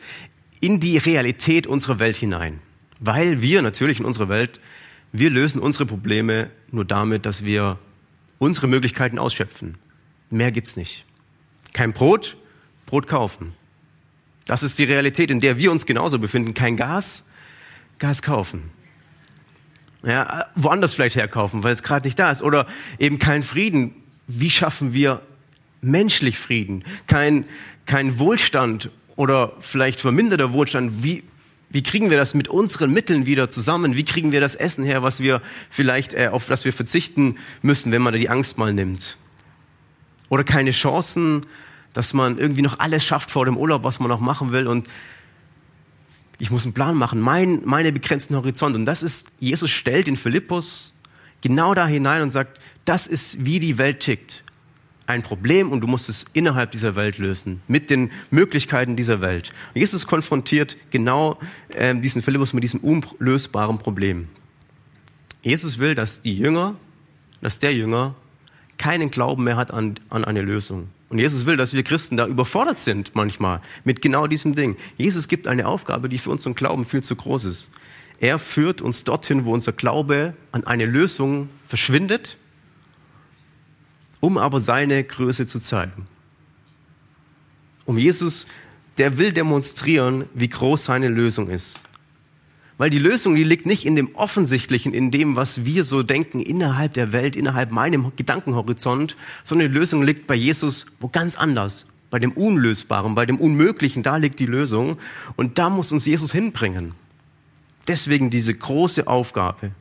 in 0.59 0.79
die 0.79 0.97
Realität 0.97 1.67
unserer 1.67 1.99
Welt 1.99 2.15
hinein. 2.15 2.59
Weil 2.99 3.41
wir 3.41 3.61
natürlich 3.61 3.99
in 3.99 4.05
unserer 4.05 4.29
Welt, 4.29 4.59
wir 5.11 5.29
lösen 5.29 5.61
unsere 5.61 5.85
Probleme 5.85 6.49
nur 6.71 6.85
damit, 6.85 7.25
dass 7.25 7.45
wir 7.45 7.77
unsere 8.39 8.67
Möglichkeiten 8.67 9.19
ausschöpfen. 9.19 9.77
Mehr 10.33 10.51
gibt's 10.51 10.75
nicht. 10.75 11.05
Kein 11.73 11.93
Brot, 11.93 12.37
Brot 12.87 13.05
kaufen. 13.05 13.53
Das 14.45 14.63
ist 14.63 14.79
die 14.79 14.83
Realität, 14.83 15.29
in 15.29 15.39
der 15.39 15.59
wir 15.59 15.71
uns 15.71 15.85
genauso 15.85 16.17
befinden. 16.17 16.55
Kein 16.55 16.75
Gas, 16.75 17.23
Gas 17.99 18.23
kaufen. 18.23 18.71
Ja, 20.01 20.47
woanders 20.55 20.95
vielleicht 20.95 21.17
herkaufen, 21.17 21.63
weil 21.63 21.71
es 21.71 21.83
gerade 21.83 22.07
nicht 22.07 22.17
da 22.17 22.31
ist. 22.31 22.41
Oder 22.41 22.65
eben 22.97 23.19
kein 23.19 23.43
Frieden. 23.43 23.93
Wie 24.25 24.49
schaffen 24.49 24.95
wir 24.95 25.21
menschlich 25.81 26.39
Frieden? 26.39 26.83
Kein, 27.05 27.45
kein 27.85 28.17
Wohlstand 28.17 28.89
oder 29.15 29.53
vielleicht 29.59 30.01
verminderter 30.01 30.51
Wohlstand. 30.51 31.03
Wie, 31.03 31.23
wie 31.69 31.83
kriegen 31.83 32.09
wir 32.09 32.17
das 32.17 32.33
mit 32.33 32.47
unseren 32.47 32.91
Mitteln 32.91 33.27
wieder 33.27 33.49
zusammen? 33.49 33.95
Wie 33.95 34.03
kriegen 34.03 34.31
wir 34.31 34.41
das 34.41 34.55
Essen 34.55 34.83
her, 34.83 35.03
was 35.03 35.19
wir 35.19 35.43
vielleicht, 35.69 36.15
äh, 36.15 36.29
auf 36.31 36.47
das 36.47 36.65
wir 36.65 36.73
verzichten 36.73 37.37
müssen, 37.61 37.91
wenn 37.91 38.01
man 38.01 38.13
da 38.13 38.17
die 38.17 38.29
Angst 38.29 38.57
mal 38.57 38.73
nimmt? 38.73 39.15
Oder 40.33 40.43
keine 40.43 40.71
Chancen, 40.71 41.41
dass 41.93 42.15
man 42.15 42.39
irgendwie 42.39 42.63
noch 42.63 42.79
alles 42.79 43.05
schafft 43.05 43.29
vor 43.29 43.45
dem 43.45 43.55
Urlaub, 43.55 43.83
was 43.83 43.99
man 43.99 44.09
noch 44.09 44.19
machen 44.19 44.51
will. 44.51 44.65
Und 44.65 44.89
Ich 46.39 46.49
muss 46.49 46.63
einen 46.65 46.73
Plan 46.73 46.95
machen, 46.95 47.21
mein, 47.21 47.61
meine 47.65 47.91
begrenzten 47.91 48.35
Horizont. 48.35 48.75
Und 48.75 48.87
das 48.87 49.03
ist, 49.03 49.31
Jesus 49.39 49.69
stellt 49.69 50.07
den 50.07 50.17
Philippus 50.17 50.91
genau 51.41 51.75
da 51.75 51.85
hinein 51.85 52.23
und 52.23 52.31
sagt, 52.31 52.59
das 52.83 53.05
ist, 53.05 53.45
wie 53.45 53.59
die 53.59 53.77
Welt 53.77 53.99
tickt. 53.99 54.43
Ein 55.05 55.21
Problem 55.21 55.71
und 55.71 55.81
du 55.81 55.87
musst 55.87 56.09
es 56.09 56.25
innerhalb 56.33 56.71
dieser 56.71 56.95
Welt 56.95 57.19
lösen, 57.19 57.61
mit 57.67 57.91
den 57.91 58.09
Möglichkeiten 58.31 58.95
dieser 58.95 59.21
Welt. 59.21 59.53
Und 59.75 59.81
Jesus 59.81 60.07
konfrontiert 60.07 60.77
genau 60.89 61.37
äh, 61.69 61.93
diesen 61.93 62.23
Philippus 62.23 62.53
mit 62.53 62.63
diesem 62.63 62.79
unlösbaren 62.79 63.77
Problem. 63.77 64.29
Jesus 65.43 65.77
will, 65.77 65.93
dass 65.93 66.21
die 66.21 66.35
Jünger, 66.35 66.73
dass 67.39 67.59
der 67.59 67.75
Jünger 67.75 68.15
keinen 68.77 69.11
Glauben 69.11 69.43
mehr 69.43 69.57
hat 69.57 69.71
an, 69.71 69.95
an 70.09 70.25
eine 70.25 70.41
Lösung. 70.41 70.89
Und 71.09 71.19
Jesus 71.19 71.45
will, 71.45 71.57
dass 71.57 71.73
wir 71.73 71.83
Christen 71.83 72.17
da 72.17 72.25
überfordert 72.25 72.79
sind 72.79 73.13
manchmal 73.13 73.61
mit 73.83 74.01
genau 74.01 74.25
diesem 74.25 74.55
Ding. 74.55 74.77
Jesus 74.97 75.27
gibt 75.27 75.47
eine 75.47 75.67
Aufgabe, 75.67 76.09
die 76.09 76.17
für 76.17 76.31
unseren 76.31 76.55
Glauben 76.55 76.85
viel 76.85 77.03
zu 77.03 77.15
groß 77.15 77.45
ist. 77.45 77.69
Er 78.19 78.39
führt 78.39 78.81
uns 78.81 79.03
dorthin, 79.03 79.45
wo 79.45 79.53
unser 79.53 79.73
Glaube 79.73 80.33
an 80.51 80.65
eine 80.65 80.85
Lösung 80.85 81.49
verschwindet, 81.67 82.37
um 84.21 84.37
aber 84.37 84.59
seine 84.59 85.03
Größe 85.03 85.45
zu 85.45 85.59
zeigen. 85.59 86.07
Um 87.85 87.97
Jesus, 87.97 88.45
der 88.97 89.17
will 89.17 89.33
demonstrieren, 89.33 90.25
wie 90.33 90.47
groß 90.47 90.85
seine 90.85 91.09
Lösung 91.09 91.49
ist. 91.49 91.83
Weil 92.77 92.89
die 92.89 92.99
Lösung, 92.99 93.35
die 93.35 93.43
liegt 93.43 93.65
nicht 93.65 93.85
in 93.85 93.95
dem 93.95 94.15
Offensichtlichen, 94.15 94.93
in 94.93 95.11
dem, 95.11 95.35
was 95.35 95.65
wir 95.65 95.83
so 95.83 96.01
denken, 96.01 96.41
innerhalb 96.41 96.93
der 96.93 97.13
Welt, 97.13 97.35
innerhalb 97.35 97.71
meinem 97.71 98.11
Gedankenhorizont, 98.15 99.15
sondern 99.43 99.71
die 99.71 99.77
Lösung 99.77 100.03
liegt 100.03 100.25
bei 100.25 100.35
Jesus 100.35 100.85
wo 100.99 101.07
ganz 101.07 101.37
anders. 101.37 101.85
Bei 102.09 102.19
dem 102.19 102.31
Unlösbaren, 102.31 103.15
bei 103.15 103.25
dem 103.25 103.37
Unmöglichen, 103.37 104.03
da 104.03 104.17
liegt 104.17 104.39
die 104.39 104.45
Lösung. 104.45 104.97
Und 105.35 105.57
da 105.57 105.69
muss 105.69 105.91
uns 105.91 106.05
Jesus 106.05 106.31
hinbringen. 106.31 106.93
Deswegen 107.87 108.29
diese 108.29 108.53
große 108.53 109.07
Aufgabe. 109.07 109.71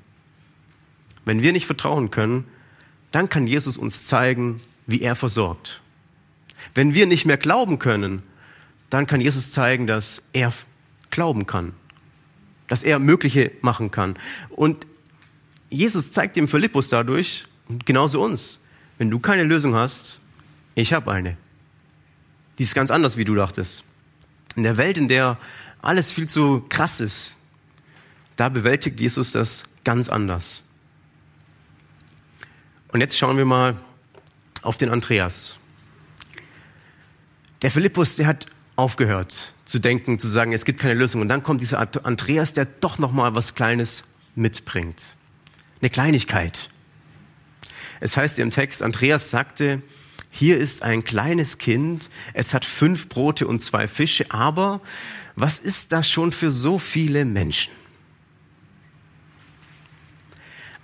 Wenn 1.24 1.42
wir 1.42 1.52
nicht 1.52 1.66
vertrauen 1.66 2.10
können, 2.10 2.44
dann 3.10 3.28
kann 3.28 3.46
Jesus 3.46 3.76
uns 3.76 4.04
zeigen, 4.04 4.60
wie 4.86 5.02
er 5.02 5.14
versorgt. 5.14 5.80
Wenn 6.74 6.94
wir 6.94 7.06
nicht 7.06 7.26
mehr 7.26 7.36
glauben 7.36 7.78
können, 7.78 8.22
dann 8.90 9.06
kann 9.06 9.20
Jesus 9.20 9.50
zeigen, 9.50 9.86
dass 9.86 10.22
er 10.32 10.52
glauben 11.10 11.46
kann 11.46 11.74
dass 12.68 12.82
er 12.82 12.98
Mögliche 12.98 13.52
machen 13.60 13.90
kann. 13.90 14.16
Und 14.50 14.86
Jesus 15.70 16.12
zeigt 16.12 16.36
dem 16.36 16.48
Philippus 16.48 16.88
dadurch, 16.88 17.46
und 17.68 17.86
genauso 17.86 18.22
uns, 18.22 18.60
wenn 18.98 19.10
du 19.10 19.18
keine 19.18 19.44
Lösung 19.44 19.74
hast, 19.74 20.20
ich 20.74 20.92
habe 20.92 21.10
eine. 21.12 21.36
Die 22.58 22.62
ist 22.62 22.74
ganz 22.74 22.90
anders, 22.90 23.16
wie 23.16 23.24
du 23.24 23.34
dachtest. 23.34 23.84
In 24.56 24.62
der 24.62 24.76
Welt, 24.76 24.98
in 24.98 25.08
der 25.08 25.38
alles 25.80 26.12
viel 26.12 26.28
zu 26.28 26.64
krass 26.68 27.00
ist, 27.00 27.36
da 28.36 28.48
bewältigt 28.48 29.00
Jesus 29.00 29.32
das 29.32 29.64
ganz 29.84 30.08
anders. 30.08 30.62
Und 32.92 33.00
jetzt 33.00 33.16
schauen 33.16 33.36
wir 33.36 33.44
mal 33.44 33.76
auf 34.62 34.76
den 34.76 34.90
Andreas. 34.90 35.56
Der 37.62 37.70
Philippus, 37.70 38.16
der 38.16 38.26
hat 38.26 38.46
aufgehört 38.76 39.54
zu 39.72 39.78
denken, 39.78 40.18
zu 40.18 40.28
sagen, 40.28 40.52
es 40.52 40.66
gibt 40.66 40.80
keine 40.80 40.92
Lösung. 40.92 41.22
Und 41.22 41.30
dann 41.30 41.42
kommt 41.42 41.62
dieser 41.62 41.78
Andreas, 42.04 42.52
der 42.52 42.66
doch 42.66 42.98
noch 42.98 43.10
mal 43.10 43.34
was 43.34 43.54
Kleines 43.54 44.04
mitbringt. 44.34 45.16
Eine 45.80 45.88
Kleinigkeit. 45.88 46.68
Es 47.98 48.18
heißt 48.18 48.38
im 48.38 48.50
Text, 48.50 48.82
Andreas 48.82 49.30
sagte, 49.30 49.80
hier 50.30 50.58
ist 50.58 50.82
ein 50.82 51.04
kleines 51.04 51.56
Kind, 51.56 52.10
es 52.34 52.52
hat 52.52 52.66
fünf 52.66 53.08
Brote 53.08 53.46
und 53.46 53.60
zwei 53.60 53.88
Fische, 53.88 54.30
aber 54.30 54.82
was 55.36 55.58
ist 55.58 55.92
das 55.92 56.06
schon 56.06 56.32
für 56.32 56.52
so 56.52 56.78
viele 56.78 57.24
Menschen? 57.24 57.72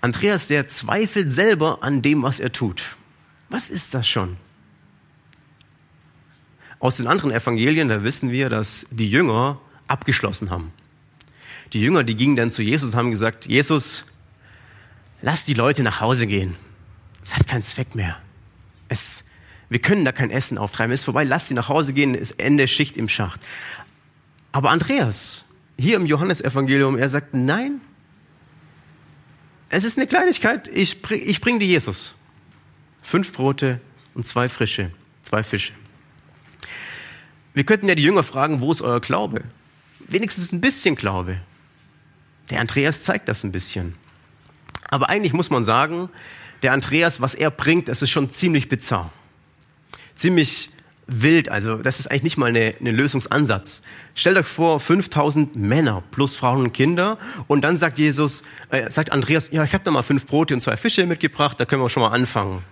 Andreas, 0.00 0.49
der 0.49 0.66
zweifelt 0.66 1.30
selber 1.30 1.83
an 1.83 2.00
dem, 2.00 2.23
was 2.23 2.40
er 2.40 2.52
tut. 2.52 2.97
Was 3.50 3.68
ist 3.68 3.92
das 3.92 4.09
schon? 4.09 4.38
Aus 6.80 6.97
den 6.97 7.06
anderen 7.06 7.32
Evangelien, 7.32 7.88
da 7.88 8.04
wissen 8.04 8.30
wir, 8.30 8.49
dass 8.49 8.87
die 8.90 9.11
Jünger 9.11 9.61
abgeschlossen 9.88 10.50
haben. 10.50 10.73
Die 11.73 11.80
Jünger, 11.80 12.04
die 12.04 12.16
gingen 12.16 12.37
dann 12.37 12.50
zu 12.50 12.62
Jesus 12.62 12.94
haben 12.94 13.11
gesagt, 13.11 13.47
Jesus, 13.47 14.04
lass 15.20 15.44
die 15.44 15.54
Leute 15.54 15.82
nach 15.82 16.00
Hause 16.00 16.26
gehen. 16.26 16.56
Es 17.23 17.35
hat 17.35 17.47
keinen 17.47 17.62
Zweck 17.62 17.94
mehr. 17.94 18.16
Es, 18.88 19.25
wir 19.68 19.80
können 19.80 20.04
da 20.04 20.12
kein 20.12 20.30
Essen 20.30 20.56
auftreiben. 20.56 20.92
Es 20.92 21.00
ist 21.00 21.04
vorbei, 21.04 21.25
lass 21.25 21.49
sie 21.49 21.54
nach 21.54 21.68
Hause 21.68 21.92
gehen, 21.92 22.14
ist 22.14 22.38
Ende 22.38 22.68
Schicht 22.68 22.97
im 22.97 23.08
Schacht. 23.08 23.40
Aber 24.52 24.70
Andreas, 24.70 25.44
hier 25.78 25.97
im 25.97 26.06
Johannesevangelium, 26.06 26.97
er 26.97 27.08
sagt, 27.08 27.35
nein, 27.35 27.80
es 29.68 29.85
ist 29.85 29.99
eine 29.99 30.06
Kleinigkeit, 30.06 30.68
ich, 30.68 30.99
ich 31.11 31.40
bringe 31.40 31.58
dir 31.58 31.66
Jesus. 31.66 32.14
Fünf 33.02 33.32
Brote 33.32 33.80
und 34.14 34.26
zwei 34.26 34.49
frische, 34.49 34.90
zwei 35.23 35.42
Fische. 35.42 35.73
Wir 37.59 37.65
könnten 37.65 37.88
ja 37.88 37.97
die 37.97 38.05
Jünger 38.05 38.23
fragen, 38.23 38.61
wo 38.61 38.71
ist 38.71 38.83
euer 38.83 39.00
Glaube? 39.00 39.43
Wenigstens 40.07 40.53
ein 40.53 40.61
bisschen 40.61 40.95
Glaube. 40.95 41.41
Der 42.50 42.61
Andreas 42.61 43.03
zeigt 43.03 43.29
das 43.29 43.43
ein 43.43 43.50
bisschen. 43.50 43.97
Aber 44.88 45.09
eigentlich 45.09 45.33
muss 45.33 45.50
man 45.50 45.65
sagen, 45.65 46.09
der 46.62 46.73
Andreas, 46.73 47.21
was 47.21 47.35
er 47.35 47.50
bringt, 47.50 47.88
das 47.88 48.00
ist 48.00 48.11
schon 48.11 48.31
ziemlich 48.31 48.69
bizarr. 48.69 49.11
Ziemlich 50.15 50.71
wild, 51.09 51.49
also 51.49 51.79
das 51.79 51.99
ist 51.99 52.07
eigentlich 52.07 52.23
nicht 52.23 52.37
mal 52.37 52.47
eine 52.47 52.93
Lösungsansatz. 52.93 53.83
Stellt 54.15 54.37
euch 54.37 54.47
vor, 54.47 54.79
5000 54.79 55.57
Männer 55.57 56.05
plus 56.12 56.37
Frauen 56.37 56.62
und 56.62 56.73
Kinder 56.73 57.19
und 57.49 57.62
dann 57.62 57.77
sagt 57.77 57.99
Jesus, 57.99 58.45
äh, 58.71 58.88
sagt 58.88 59.11
Andreas, 59.11 59.49
ja, 59.50 59.65
ich 59.65 59.75
habe 59.75 59.83
da 59.83 59.91
mal 59.91 60.05
fünf 60.05 60.27
Brote 60.27 60.55
und 60.55 60.61
zwei 60.61 60.77
Fische 60.77 61.07
mitgebracht, 61.07 61.59
da 61.59 61.65
können 61.65 61.83
wir 61.83 61.91
schon 61.91 62.05
mal 62.05 62.12
anfangen. 62.12 62.62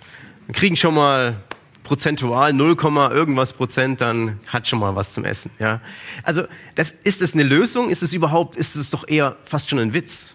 Wir 0.47 0.55
kriegen 0.55 0.76
schon 0.76 0.95
mal 0.95 1.43
prozentual 1.87 2.52
0, 2.52 2.76
irgendwas 3.12 3.52
Prozent, 3.52 4.00
dann 4.00 4.40
hat 4.49 4.66
schon 4.66 4.81
mal 4.81 4.97
was 4.97 5.12
zum 5.12 5.25
Essen. 5.25 5.52
Ja, 5.61 5.81
also 6.25 6.43
das 6.75 6.90
ist 6.90 7.23
es 7.23 7.35
eine 7.35 7.45
Lösung? 7.45 7.90
Ist 7.90 8.02
es 8.02 8.12
überhaupt? 8.12 8.57
Ist 8.57 8.75
es 8.75 8.90
doch 8.90 9.07
eher 9.07 9.37
fast 9.45 9.71
schon 9.71 9.78
ein 9.78 9.95
Witz? 9.95 10.35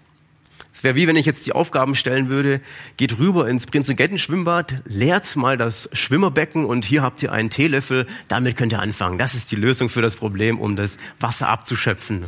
Es 0.73 0.81
wäre 0.81 0.95
wie 0.95 1.07
wenn 1.07 1.17
ich 1.17 1.25
jetzt 1.25 1.45
die 1.45 1.51
Aufgaben 1.51 1.95
stellen 1.95 2.29
würde: 2.29 2.61
Geht 2.95 3.19
rüber 3.19 3.49
ins 3.49 3.67
Prinzengetten-Schwimmbad, 3.67 4.83
leert 4.85 5.35
mal 5.35 5.57
das 5.57 5.89
Schwimmerbecken 5.91 6.63
und 6.63 6.85
hier 6.85 7.01
habt 7.01 7.21
ihr 7.21 7.33
einen 7.33 7.49
Teelöffel. 7.49 8.07
Damit 8.29 8.55
könnt 8.55 8.71
ihr 8.71 8.79
anfangen. 8.79 9.17
Das 9.17 9.35
ist 9.35 9.51
die 9.51 9.57
Lösung 9.57 9.89
für 9.89 10.01
das 10.01 10.15
Problem, 10.15 10.57
um 10.57 10.77
das 10.77 10.97
Wasser 11.19 11.49
abzuschöpfen. 11.49 12.27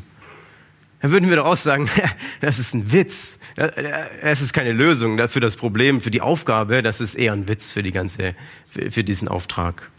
Dann 1.01 1.11
würden 1.11 1.29
wir 1.29 1.37
doch 1.37 1.45
auch 1.45 1.57
sagen, 1.57 1.89
das 2.41 2.59
ist 2.59 2.73
ein 2.73 2.91
Witz. 2.91 3.37
Es 3.55 4.41
ist 4.41 4.53
keine 4.53 4.71
Lösung 4.71 5.27
für 5.27 5.39
das 5.39 5.55
Problem, 5.55 6.01
für 6.01 6.11
die 6.11 6.21
Aufgabe. 6.21 6.81
Das 6.81 7.01
ist 7.01 7.15
eher 7.15 7.33
ein 7.33 7.47
Witz 7.47 7.71
für 7.71 7.83
die 7.83 7.91
ganze, 7.91 8.35
für 8.67 9.03
diesen 9.03 9.27
Auftrag. 9.27 9.89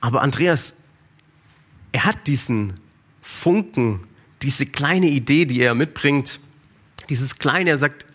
Aber 0.00 0.22
Andreas, 0.22 0.76
er 1.92 2.04
hat 2.04 2.26
diesen 2.26 2.74
Funken, 3.22 4.06
diese 4.42 4.66
kleine 4.66 5.08
Idee, 5.08 5.46
die 5.46 5.60
er 5.60 5.74
mitbringt, 5.74 6.40
dieses 7.08 7.38
kleine, 7.38 7.70
er 7.70 7.78
sagt, 7.78 8.06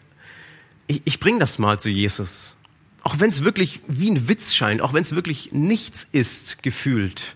ich, 0.88 1.01
ich 1.06 1.20
bringe 1.20 1.40
das 1.40 1.60
mal 1.60 1.80
zu 1.80 1.90
Jesus. 1.90 2.56
Auch 3.04 3.20
wenn 3.20 3.30
es 3.30 3.44
wirklich 3.44 3.82
wie 3.88 4.12
ein 4.12 4.28
Witz 4.28 4.54
scheint, 4.54 4.82
auch 4.82 4.94
wenn 4.94 5.01
es 5.01 5.16
wirklich 5.16 5.51
nichts 5.51 6.08
ist, 6.12 6.62
gefühlt. 6.63 7.36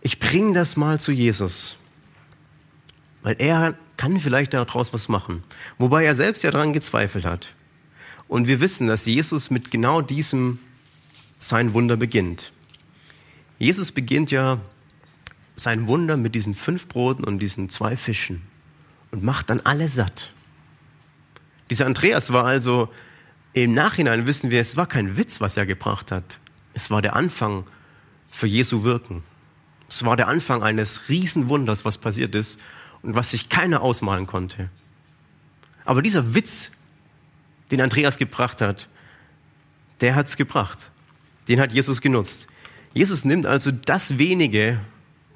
Ich 0.00 0.20
bringe 0.20 0.52
das 0.54 0.76
mal 0.76 1.00
zu 1.00 1.12
Jesus. 1.12 1.76
Weil 3.26 3.34
er 3.40 3.74
kann 3.96 4.20
vielleicht 4.20 4.54
daraus 4.54 4.92
was 4.92 5.08
machen. 5.08 5.42
Wobei 5.78 6.04
er 6.04 6.14
selbst 6.14 6.44
ja 6.44 6.52
daran 6.52 6.72
gezweifelt 6.72 7.24
hat. 7.24 7.54
Und 8.28 8.46
wir 8.46 8.60
wissen, 8.60 8.86
dass 8.86 9.04
Jesus 9.04 9.50
mit 9.50 9.72
genau 9.72 10.00
diesem 10.00 10.60
sein 11.40 11.74
Wunder 11.74 11.96
beginnt. 11.96 12.52
Jesus 13.58 13.90
beginnt 13.90 14.30
ja 14.30 14.60
sein 15.56 15.88
Wunder 15.88 16.16
mit 16.16 16.36
diesen 16.36 16.54
fünf 16.54 16.86
Broten 16.86 17.24
und 17.24 17.40
diesen 17.40 17.68
zwei 17.68 17.96
Fischen 17.96 18.42
und 19.10 19.24
macht 19.24 19.50
dann 19.50 19.58
alle 19.58 19.88
satt. 19.88 20.32
Dieser 21.68 21.86
Andreas 21.86 22.32
war 22.32 22.44
also, 22.44 22.90
im 23.54 23.74
Nachhinein 23.74 24.28
wissen 24.28 24.52
wir, 24.52 24.60
es 24.60 24.76
war 24.76 24.86
kein 24.86 25.16
Witz, 25.16 25.40
was 25.40 25.56
er 25.56 25.66
gebracht 25.66 26.12
hat. 26.12 26.38
Es 26.74 26.92
war 26.92 27.02
der 27.02 27.16
Anfang 27.16 27.66
für 28.30 28.46
Jesu 28.46 28.84
Wirken. 28.84 29.24
Es 29.88 30.04
war 30.04 30.16
der 30.16 30.28
Anfang 30.28 30.62
eines 30.62 31.08
Riesenwunders, 31.08 31.84
was 31.84 31.98
passiert 31.98 32.36
ist 32.36 32.60
und 33.06 33.14
was 33.14 33.30
sich 33.30 33.48
keiner 33.48 33.82
ausmalen 33.82 34.26
konnte. 34.26 34.68
Aber 35.84 36.02
dieser 36.02 36.34
Witz, 36.34 36.72
den 37.70 37.80
Andreas 37.80 38.18
gebracht 38.18 38.60
hat, 38.60 38.88
der 40.00 40.16
hat's 40.16 40.36
gebracht. 40.36 40.90
Den 41.46 41.60
hat 41.60 41.72
Jesus 41.72 42.00
genutzt. 42.00 42.48
Jesus 42.92 43.24
nimmt 43.24 43.46
also 43.46 43.70
das 43.70 44.18
wenige, 44.18 44.80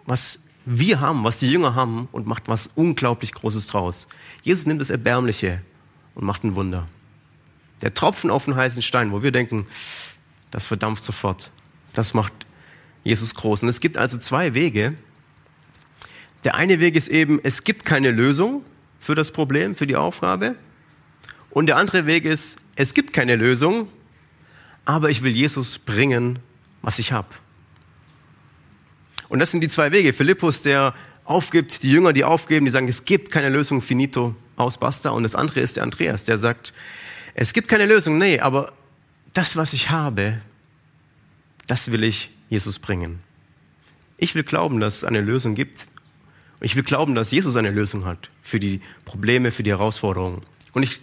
was 0.05 0.41
wir 0.65 0.99
haben, 0.99 1.23
was 1.23 1.39
die 1.39 1.49
Jünger 1.49 1.77
haben 1.77 2.09
und 2.11 2.27
macht 2.27 2.49
was 2.49 2.71
unglaublich 2.75 3.33
Großes 3.33 3.69
draus. 3.69 4.09
Jesus 4.43 4.67
nimmt 4.67 4.81
das 4.81 4.91
Erbärmliche 4.91 5.62
und 6.17 6.25
macht 6.25 6.43
ein 6.43 6.57
Wunder. 6.57 6.89
Der 7.83 7.95
Tropfen 7.95 8.31
auf 8.31 8.47
den 8.47 8.57
heißen 8.57 8.83
Stein, 8.83 9.12
wo 9.12 9.23
wir 9.23 9.31
denken, 9.31 9.67
das 10.50 10.67
verdampft 10.67 11.05
sofort. 11.05 11.53
Das 11.93 12.15
macht 12.15 12.33
Jesus 13.05 13.37
groß. 13.37 13.62
Und 13.62 13.69
es 13.69 13.81
gibt 13.81 13.97
also 13.97 14.19
zwei 14.19 14.55
Wege, 14.55 14.95
Der 16.45 16.55
eine 16.55 16.81
Weg 16.81 16.97
ist 16.97 17.09
eben, 17.09 17.41
es 17.43 17.65
gibt 17.65 17.85
keine 17.85 18.11
Lösung 18.11 18.65
für 18.99 19.15
das 19.15 19.31
Problem, 19.31 19.75
für 19.75 19.87
die 19.87 19.97
Aufgabe. 19.97 20.55
Und 21.51 21.67
der 21.67 21.77
andere 21.77 22.07
Weg 22.07 22.25
ist, 22.25 22.59
es 22.77 22.95
gibt 22.95 23.13
keine 23.13 23.37
Lösung, 23.37 23.89
aber 24.85 25.11
ich 25.11 25.23
will 25.23 25.33
Jesus 25.33 25.79
bringen, 25.79 26.39
was 26.83 26.99
ich 26.99 27.13
habe. 27.13 27.29
Und 29.29 29.39
das 29.39 29.51
sind 29.51 29.61
die 29.61 29.69
zwei 29.69 29.93
Wege. 29.93 30.13
Philippus, 30.13 30.63
der 30.63 30.95
aufgibt, 31.25 31.83
die 31.83 31.91
Jünger, 31.91 32.13
die 32.13 32.25
aufgeben, 32.25 32.67
die 32.67 32.73
sagen, 32.73 32.89
es 32.89 33.05
gibt 33.05 33.31
keine 33.31 33.49
Lösung, 33.49 33.81
finito, 33.81 34.35
aus, 34.57 34.79
basta. 34.79 35.11
Und 35.11 35.23
das 35.23 35.35
andere 35.35 35.61
ist 35.61 35.77
der 35.77 35.85
Andreas, 35.85 36.25
der 36.25 36.39
sagt, 36.39 36.73
es 37.35 37.53
gibt 37.53 37.69
keine 37.69 37.87
Lösung, 37.87 38.19
nee, 38.19 38.41
aber 38.41 38.73
das, 39.33 39.57
was 39.57 39.73
ich 39.73 39.91
habe, 39.91 40.41
das 41.67 41.93
will 41.93 42.03
ich 42.03 42.31
Jesus 42.49 42.81
bringen. 42.81 43.21
Ich 44.17 44.35
will 44.35 44.43
glauben, 44.43 44.81
dass 44.81 44.99
es 44.99 45.05
eine 45.05 45.21
Lösung 45.21 45.55
gibt. 45.55 45.87
Ich 46.61 46.76
will 46.76 46.83
glauben, 46.83 47.14
dass 47.14 47.31
Jesus 47.31 47.57
eine 47.57 47.71
Lösung 47.71 48.05
hat 48.05 48.31
für 48.43 48.61
die 48.61 48.81
Probleme, 49.05 49.50
für 49.50 49.62
die 49.62 49.71
Herausforderungen. 49.71 50.43
Und 50.73 50.83
ich, 50.83 51.00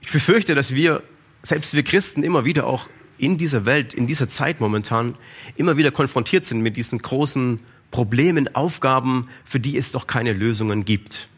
ich 0.00 0.12
befürchte, 0.12 0.54
dass 0.54 0.74
wir, 0.74 1.02
selbst 1.42 1.74
wir 1.74 1.82
Christen, 1.82 2.22
immer 2.22 2.44
wieder 2.44 2.66
auch 2.66 2.88
in 3.18 3.36
dieser 3.36 3.66
Welt, 3.66 3.94
in 3.94 4.06
dieser 4.06 4.28
Zeit 4.28 4.60
momentan, 4.60 5.16
immer 5.56 5.76
wieder 5.76 5.90
konfrontiert 5.90 6.44
sind 6.44 6.60
mit 6.60 6.76
diesen 6.76 7.00
großen 7.00 7.58
Problemen, 7.90 8.54
Aufgaben, 8.54 9.28
für 9.44 9.58
die 9.58 9.76
es 9.76 9.90
doch 9.90 10.06
keine 10.06 10.32
Lösungen 10.32 10.84
gibt. 10.84 11.28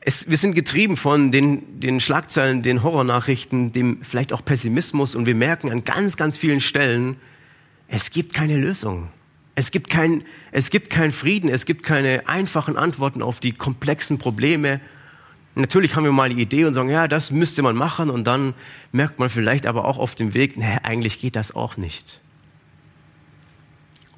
Es, 0.00 0.28
wir 0.30 0.36
sind 0.36 0.54
getrieben 0.54 0.96
von 0.96 1.32
den, 1.32 1.80
den 1.80 2.00
Schlagzeilen, 2.00 2.62
den 2.62 2.82
Horrornachrichten, 2.82 3.72
dem 3.72 4.02
vielleicht 4.02 4.32
auch 4.32 4.44
Pessimismus 4.44 5.14
und 5.14 5.26
wir 5.26 5.34
merken 5.34 5.70
an 5.70 5.84
ganz, 5.84 6.16
ganz 6.16 6.36
vielen 6.36 6.60
Stellen, 6.60 7.16
es 7.88 8.10
gibt 8.10 8.34
keine 8.34 8.58
Lösung. 8.58 9.08
Es 9.54 9.70
gibt 9.70 9.90
kein, 9.90 10.24
es 10.50 10.70
gibt 10.70 10.90
keinen 10.90 11.12
Frieden, 11.12 11.50
es 11.50 11.66
gibt 11.66 11.82
keine 11.82 12.26
einfachen 12.26 12.76
Antworten 12.76 13.22
auf 13.22 13.40
die 13.40 13.52
komplexen 13.52 14.18
Probleme. 14.18 14.80
Natürlich 15.54 15.94
haben 15.94 16.04
wir 16.04 16.12
mal 16.12 16.30
die 16.30 16.40
Idee 16.40 16.64
und 16.64 16.72
sagen, 16.72 16.88
ja, 16.88 17.06
das 17.08 17.30
müsste 17.30 17.62
man 17.62 17.76
machen 17.76 18.08
und 18.08 18.26
dann 18.26 18.54
merkt 18.92 19.18
man 19.18 19.28
vielleicht 19.28 19.66
aber 19.66 19.84
auch 19.84 19.98
auf 19.98 20.14
dem 20.14 20.32
Weg, 20.32 20.56
nee, 20.56 20.78
eigentlich 20.82 21.20
geht 21.20 21.36
das 21.36 21.54
auch 21.54 21.76
nicht. 21.76 22.20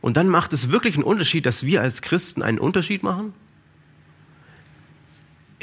Und 0.01 0.17
dann 0.17 0.29
macht 0.29 0.53
es 0.53 0.71
wirklich 0.71 0.95
einen 0.95 1.05
Unterschied, 1.05 1.47
dass 1.47 1.65
wir 1.67 1.81
als 1.81 2.03
Christen 2.03 2.43
einen 2.43 2.59
Unterschied 2.59 3.03
machen? 3.03 3.33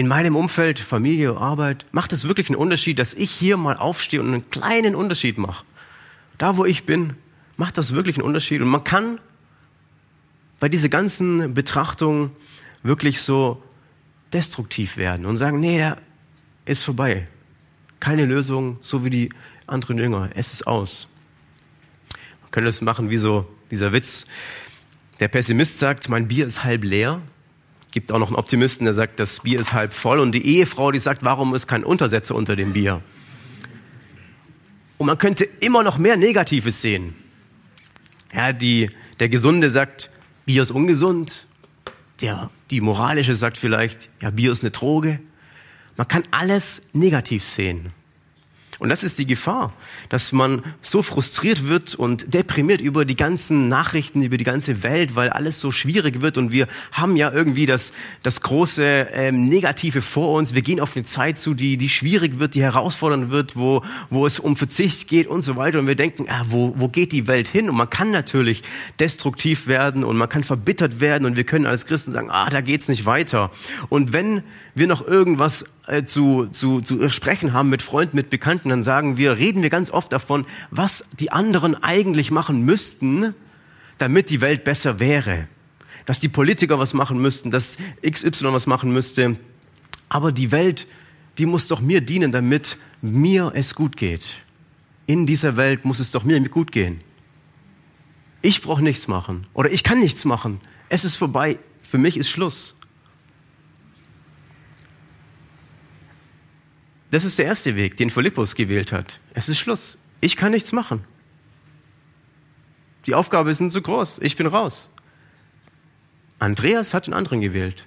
in 0.02 0.08
meinem 0.08 0.36
Umfeld, 0.36 0.80
Familie, 0.80 1.38
Arbeit, 1.38 1.86
macht 1.92 2.12
es 2.12 2.28
wirklich 2.28 2.50
einen 2.50 2.56
Unterschied, 2.56 2.98
dass 2.98 3.14
ich 3.14 3.30
hier 3.30 3.56
mal 3.56 3.78
aufstehe 3.78 4.20
und 4.20 4.34
einen 4.34 4.50
kleinen 4.50 4.96
Unterschied 4.96 5.38
mache. 5.38 5.64
Da, 6.40 6.58
wo 6.58 6.66
ich 6.66 6.88
bin, 6.88 7.14
macht 7.56 7.78
das 7.78 7.94
wirklich 7.94 8.16
einen 8.18 8.26
Unterschied. 8.26 8.62
Und 8.62 8.70
man 8.70 8.84
kann 8.84 9.20
bei 10.62 10.70
dieser 10.70 10.88
ganzen 10.88 11.54
Betrachtung 11.54 12.32
wirklich 12.84 13.22
so 13.22 13.62
destruktiv 14.32 14.96
werden 14.96 15.26
und 15.26 15.36
sagen, 15.36 15.60
nee, 15.60 15.80
da 15.80 15.98
ist 16.64 16.84
vorbei. 16.84 17.28
Keine 18.00 18.26
Lösung, 18.26 18.78
so 18.80 19.04
wie 19.04 19.10
die 19.10 19.30
anderen 19.68 19.98
Jünger. 19.98 20.30
Es 20.36 20.54
ist 20.54 20.68
aus. 20.68 21.10
Man 22.44 22.52
könnte 22.52 22.70
es 22.70 22.80
machen 22.80 23.10
wie 23.10 23.18
so 23.18 23.46
dieser 23.72 23.92
Witz. 23.92 24.24
Der 25.20 25.28
Pessimist 25.28 25.80
sagt, 25.80 26.08
mein 26.08 26.30
Bier 26.30 26.48
ist 26.48 26.64
halb 26.64 26.86
leer 26.86 27.22
gibt 27.92 28.12
auch 28.14 28.20
noch 28.20 28.28
einen 28.28 28.38
Optimisten, 28.38 28.86
der 28.86 28.94
sagt, 28.94 29.20
das 29.20 29.42
Bier 29.42 29.60
ist 29.60 29.74
halb 29.74 29.94
voll. 29.94 30.20
Und 30.20 30.32
die 30.32 30.46
Ehefrau, 30.46 30.92
die 30.92 31.00
sagt, 31.00 31.26
warum 31.26 31.54
ist 31.54 31.68
kein 31.68 31.84
Untersetzer 31.84 32.36
unter 32.36 32.56
dem 32.56 32.72
Bier? 32.72 33.02
Und 34.98 35.08
man 35.08 35.18
könnte 35.18 35.44
immer 35.44 35.84
noch 35.84 35.98
mehr 35.98 36.16
Negatives 36.16 36.82
sehen. 36.82 37.16
Ja, 38.34 38.54
die, 38.54 38.90
der 39.20 39.28
Gesunde 39.28 39.70
sagt, 39.70 40.10
Bier 40.46 40.64
ist 40.64 40.72
ungesund. 40.72 41.48
Der, 42.22 42.50
die 42.70 42.82
Moralische 42.82 43.36
sagt 43.36 43.58
vielleicht, 43.58 44.10
ja, 44.22 44.30
Bier 44.30 44.52
ist 44.52 44.64
eine 44.64 44.72
Droge. 44.72 45.20
Man 45.98 46.08
kann 46.08 46.24
alles 46.32 46.84
negativ 46.94 47.44
sehen. 47.44 47.92
Und 48.82 48.90
das 48.90 49.04
ist 49.04 49.20
die 49.20 49.28
Gefahr, 49.28 49.72
dass 50.10 50.32
man 50.32 50.64
so 50.82 51.04
frustriert 51.04 51.68
wird 51.68 51.94
und 51.94 52.34
deprimiert 52.34 52.82
über 52.82 53.06
die 53.06 53.16
ganzen 53.16 53.68
Nachrichten, 53.68 54.24
über 54.24 54.38
die 54.38 54.44
ganze 54.44 54.82
Welt, 54.82 55.16
weil 55.16 55.30
alles 55.30 55.60
so 55.60 55.72
schwierig 55.72 56.22
wird 56.24 56.40
und 56.40 56.52
wir 56.52 56.68
haben 56.92 57.16
ja 57.16 57.32
irgendwie 57.32 57.68
das, 57.68 57.94
das 58.24 58.42
große 58.42 58.84
ähm, 59.14 59.46
Negative 59.46 60.02
vor 60.02 60.36
uns. 60.36 60.56
Wir 60.56 60.64
gehen 60.64 60.80
auf 60.80 60.96
eine 60.96 61.06
Zeit 61.06 61.38
zu, 61.38 61.54
die, 61.54 61.78
die 61.78 61.90
schwierig 61.90 62.40
wird, 62.40 62.56
die 62.56 62.64
herausfordernd 62.64 63.30
wird, 63.30 63.56
wo, 63.56 63.84
wo 64.10 64.26
es 64.26 64.40
um 64.40 64.58
Verzicht 64.58 65.08
geht 65.08 65.28
und 65.28 65.44
so 65.44 65.58
weiter. 65.58 65.78
Und 65.78 65.86
wir 65.86 65.94
denken, 65.94 66.26
ah, 66.28 66.46
wo, 66.50 66.74
wo 66.76 66.88
geht 66.88 67.12
die 67.12 67.28
Welt 67.28 67.48
hin? 67.48 67.70
Und 67.70 67.76
man 67.76 67.88
kann 67.88 68.10
natürlich 68.10 68.64
destruktiv 69.00 69.68
werden 69.68 70.04
und 70.04 70.18
man 70.18 70.28
kann 70.28 70.44
verbittert 70.44 71.00
werden 71.00 71.28
und 71.28 71.36
wir 71.36 71.44
können 71.44 71.68
als 71.68 71.86
Christen 71.86 72.14
sagen, 72.14 72.32
ah, 72.32 72.50
da 72.50 72.62
geht's 72.62 72.88
nicht 72.88 73.06
weiter. 73.06 73.52
Und 73.90 74.12
wenn 74.12 74.42
wir 74.74 74.88
noch 74.88 75.06
irgendwas 75.06 75.66
äh, 75.88 76.04
zu, 76.04 76.48
zu, 76.48 76.82
zu 76.82 77.10
sprechen 77.10 77.54
haben 77.54 77.70
mit 77.70 77.82
Freunden, 77.82 78.16
mit 78.16 78.30
Bekannten, 78.30 78.70
dann 78.70 78.84
sagen 78.84 79.18
wir, 79.18 79.38
reden 79.38 79.64
wir 79.64 79.70
ganz 79.70 79.90
oft 79.92 80.12
davon, 80.12 80.46
was 80.70 81.08
die 81.20 81.32
anderen 81.32 81.82
eigentlich 81.84 82.32
machen 82.32 82.64
müssten, 82.64 83.34
damit 83.98 84.30
die 84.30 84.42
Welt 84.42 84.64
besser 84.64 85.00
wäre. 85.00 85.48
Dass 86.06 86.20
die 86.20 86.30
Politiker 86.30 86.80
was 86.80 86.94
machen 86.94 87.22
müssten, 87.22 87.52
dass 87.52 87.78
XY 88.08 88.54
was 88.54 88.68
machen 88.68 88.92
müsste. 88.92 89.38
Aber 90.10 90.32
die 90.32 90.52
Welt, 90.52 90.88
die 91.38 91.46
muss 91.46 91.68
doch 91.68 91.82
mir 91.82 92.02
dienen, 92.02 92.32
damit 92.32 92.78
mir 93.02 93.52
es 93.56 93.76
gut 93.76 93.98
geht. 93.98 94.38
In 95.08 95.26
dieser 95.26 95.58
Welt 95.58 95.86
muss 95.86 96.00
es 96.00 96.12
doch 96.12 96.24
mir 96.24 96.40
gut 96.50 96.72
gehen. 96.72 97.02
Ich 98.42 98.62
brauche 98.62 98.84
nichts 98.84 99.08
machen 99.08 99.46
oder 99.54 99.72
ich 99.72 99.84
kann 99.84 100.00
nichts 100.00 100.26
machen. 100.26 100.60
Es 100.90 101.06
ist 101.06 101.16
vorbei. 101.16 101.60
Für 101.82 101.98
mich 101.98 102.18
ist 102.18 102.30
Schluss. 102.30 102.76
Das 107.12 107.26
ist 107.26 107.38
der 107.38 107.46
erste 107.46 107.76
Weg, 107.76 107.98
den 107.98 108.10
Philippus 108.10 108.56
gewählt 108.56 108.92
hat. 108.94 109.20
Es 109.34 109.50
ist 109.50 109.60
Schluss. 109.60 109.98
Ich 110.22 110.38
kann 110.38 110.52
nichts 110.52 110.72
machen. 110.72 111.04
Die 113.06 113.16
Aufgabe 113.16 113.52
ist 113.52 113.72
zu 113.72 113.82
groß. 113.82 114.20
Ich 114.22 114.38
bin 114.38 114.48
raus. 114.48 114.90
Andreas 116.40 116.94
hat 116.94 117.08
den 117.08 117.14
anderen 117.14 117.42
gewählt. 117.42 117.86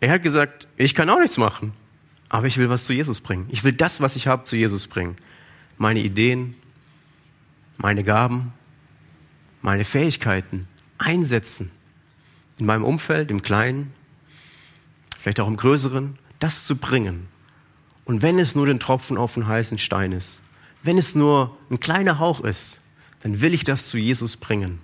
Er 0.00 0.10
hat 0.10 0.22
gesagt, 0.22 0.66
ich 0.76 0.94
kann 0.94 1.08
auch 1.08 1.20
nichts 1.20 1.38
machen, 1.38 1.72
aber 2.28 2.46
ich 2.46 2.58
will 2.58 2.68
was 2.68 2.86
zu 2.86 2.92
Jesus 2.92 3.20
bringen. 3.20 3.46
Ich 3.50 3.64
will 3.64 3.72
das, 3.72 4.00
was 4.00 4.16
ich 4.16 4.26
habe, 4.26 4.44
zu 4.44 4.56
Jesus 4.56 4.88
bringen. 4.88 5.16
Meine 5.78 6.00
Ideen, 6.00 6.54
meine 7.76 8.02
Gaben, 8.02 8.52
meine 9.62 9.84
Fähigkeiten 9.84 10.66
einsetzen. 10.98 11.70
In 12.58 12.66
meinem 12.66 12.84
Umfeld, 12.84 13.30
im 13.30 13.42
Kleinen, 13.42 13.92
vielleicht 15.18 15.40
auch 15.40 15.48
im 15.48 15.56
Größeren, 15.56 16.18
das 16.40 16.64
zu 16.66 16.76
bringen, 16.76 17.28
und 18.06 18.22
wenn 18.22 18.38
es 18.38 18.54
nur 18.54 18.66
den 18.66 18.80
Tropfen 18.80 19.18
auf 19.18 19.34
den 19.34 19.46
heißen 19.46 19.78
Stein 19.78 20.12
ist, 20.12 20.40
wenn 20.82 20.96
es 20.96 21.14
nur 21.14 21.56
ein 21.70 21.80
kleiner 21.80 22.18
Hauch 22.18 22.40
ist, 22.40 22.80
dann 23.22 23.40
will 23.40 23.52
ich 23.52 23.64
das 23.64 23.88
zu 23.88 23.98
Jesus 23.98 24.36
bringen. 24.36 24.78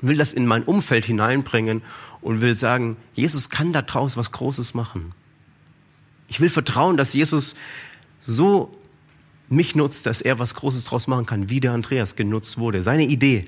Will 0.00 0.16
das 0.16 0.32
in 0.32 0.46
mein 0.46 0.62
Umfeld 0.62 1.04
hineinbringen 1.04 1.82
und 2.22 2.40
will 2.40 2.54
sagen, 2.54 2.96
Jesus 3.14 3.50
kann 3.50 3.72
da 3.72 3.82
draus 3.82 4.16
was 4.16 4.30
Großes 4.30 4.72
machen. 4.72 5.12
Ich 6.28 6.40
will 6.40 6.48
vertrauen, 6.48 6.96
dass 6.96 7.12
Jesus 7.12 7.56
so 8.20 8.70
mich 9.48 9.74
nutzt, 9.74 10.06
dass 10.06 10.20
er 10.20 10.38
was 10.38 10.54
Großes 10.54 10.84
draus 10.84 11.08
machen 11.08 11.26
kann, 11.26 11.50
wie 11.50 11.58
der 11.58 11.72
Andreas 11.72 12.14
genutzt 12.14 12.56
wurde. 12.58 12.82
Seine 12.82 13.04
Idee. 13.04 13.46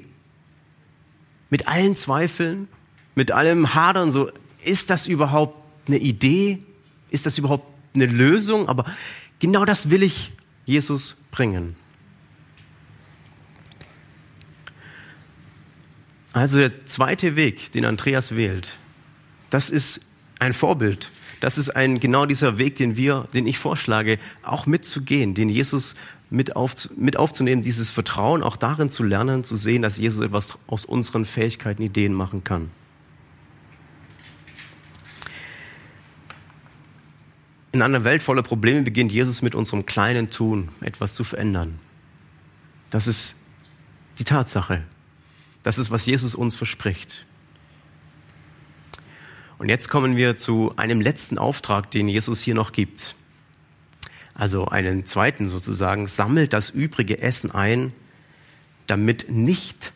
Mit 1.49 1.69
allen 1.69 1.95
Zweifeln, 1.95 2.67
mit 3.15 3.31
allem 3.31 3.75
Hadern, 3.75 4.11
so, 4.11 4.31
ist 4.65 4.91
das 4.91 5.07
überhaupt 5.07 5.57
eine 5.87 5.99
Idee? 5.99 6.59
Ist 7.11 7.27
das 7.27 7.39
überhaupt 7.39 7.72
eine 7.95 8.07
Lösung, 8.07 8.69
aber 8.69 8.85
genau 9.39 9.65
das 9.65 9.91
will 9.91 10.03
ich 10.03 10.33
Jesus 10.65 11.17
bringen. 11.31 11.77
Also 16.33 16.59
der 16.59 16.87
zweite 16.87 17.37
Weg, 17.37 17.73
den 17.73 17.85
Andreas 17.85 18.35
wählt, 18.35 18.79
das 19.51 19.69
ist 19.69 20.01
ein 20.39 20.55
Vorbild. 20.55 21.11
Das 21.41 21.59
ist 21.59 21.71
ein, 21.71 21.99
genau 21.99 22.25
dieser 22.25 22.59
Weg, 22.59 22.77
den 22.77 22.97
wir, 22.97 23.25
den 23.35 23.47
ich 23.47 23.59
vorschlage, 23.59 24.19
auch 24.43 24.67
mitzugehen, 24.67 25.35
den 25.35 25.49
Jesus 25.49 25.95
mit, 26.31 26.57
auf, 26.57 26.89
mit 26.97 27.17
aufzunehmen, 27.17 27.63
dieses 27.63 27.91
Vertrauen 27.91 28.43
auch 28.43 28.57
darin 28.57 28.91
zu 28.91 29.03
lernen, 29.03 29.45
zu 29.45 29.57
sehen, 29.57 29.83
dass 29.83 29.99
Jesus 29.99 30.25
etwas 30.25 30.57
aus 30.69 30.85
unseren 30.85 31.25
Fähigkeiten, 31.25 31.83
Ideen 31.83 32.15
machen 32.15 32.45
kann. 32.45 32.71
In 37.73 37.81
einer 37.81 38.05
Welt 38.05 38.23
voller 38.23 38.43
Probleme 38.43 38.83
beginnt 38.83 39.13
Jesus 39.13 39.41
mit 39.41 39.55
unserem 39.55 39.87
kleinen 39.87 40.31
Tun 40.31 40.69
etwas 40.83 41.15
zu 41.15 41.25
verändern. 41.25 41.79
Das 42.91 43.07
ist 43.07 43.35
die 44.19 44.25
Tatsache. 44.25 44.83
Das 45.63 45.79
ist, 45.79 45.91
was 45.91 46.05
Jesus 46.05 46.35
uns 46.35 46.55
verspricht. 46.55 47.25
Und 49.57 49.71
jetzt 49.71 49.89
kommen 49.89 50.17
wir 50.17 50.37
zu 50.37 50.75
einem 50.77 51.01
letzten 51.01 51.39
Auftrag, 51.39 51.91
den 51.91 52.09
Jesus 52.09 52.43
hier 52.43 52.55
noch 52.55 52.73
gibt. 52.73 53.17
Also 54.35 54.67
einen 54.67 55.07
zweiten 55.07 55.49
sozusagen, 55.49 56.07
sammelt 56.07 56.53
das 56.53 56.69
übrige 56.69 57.21
Essen 57.21 57.53
ein, 57.53 57.95
damit 58.87 59.31
nicht, 59.31 59.93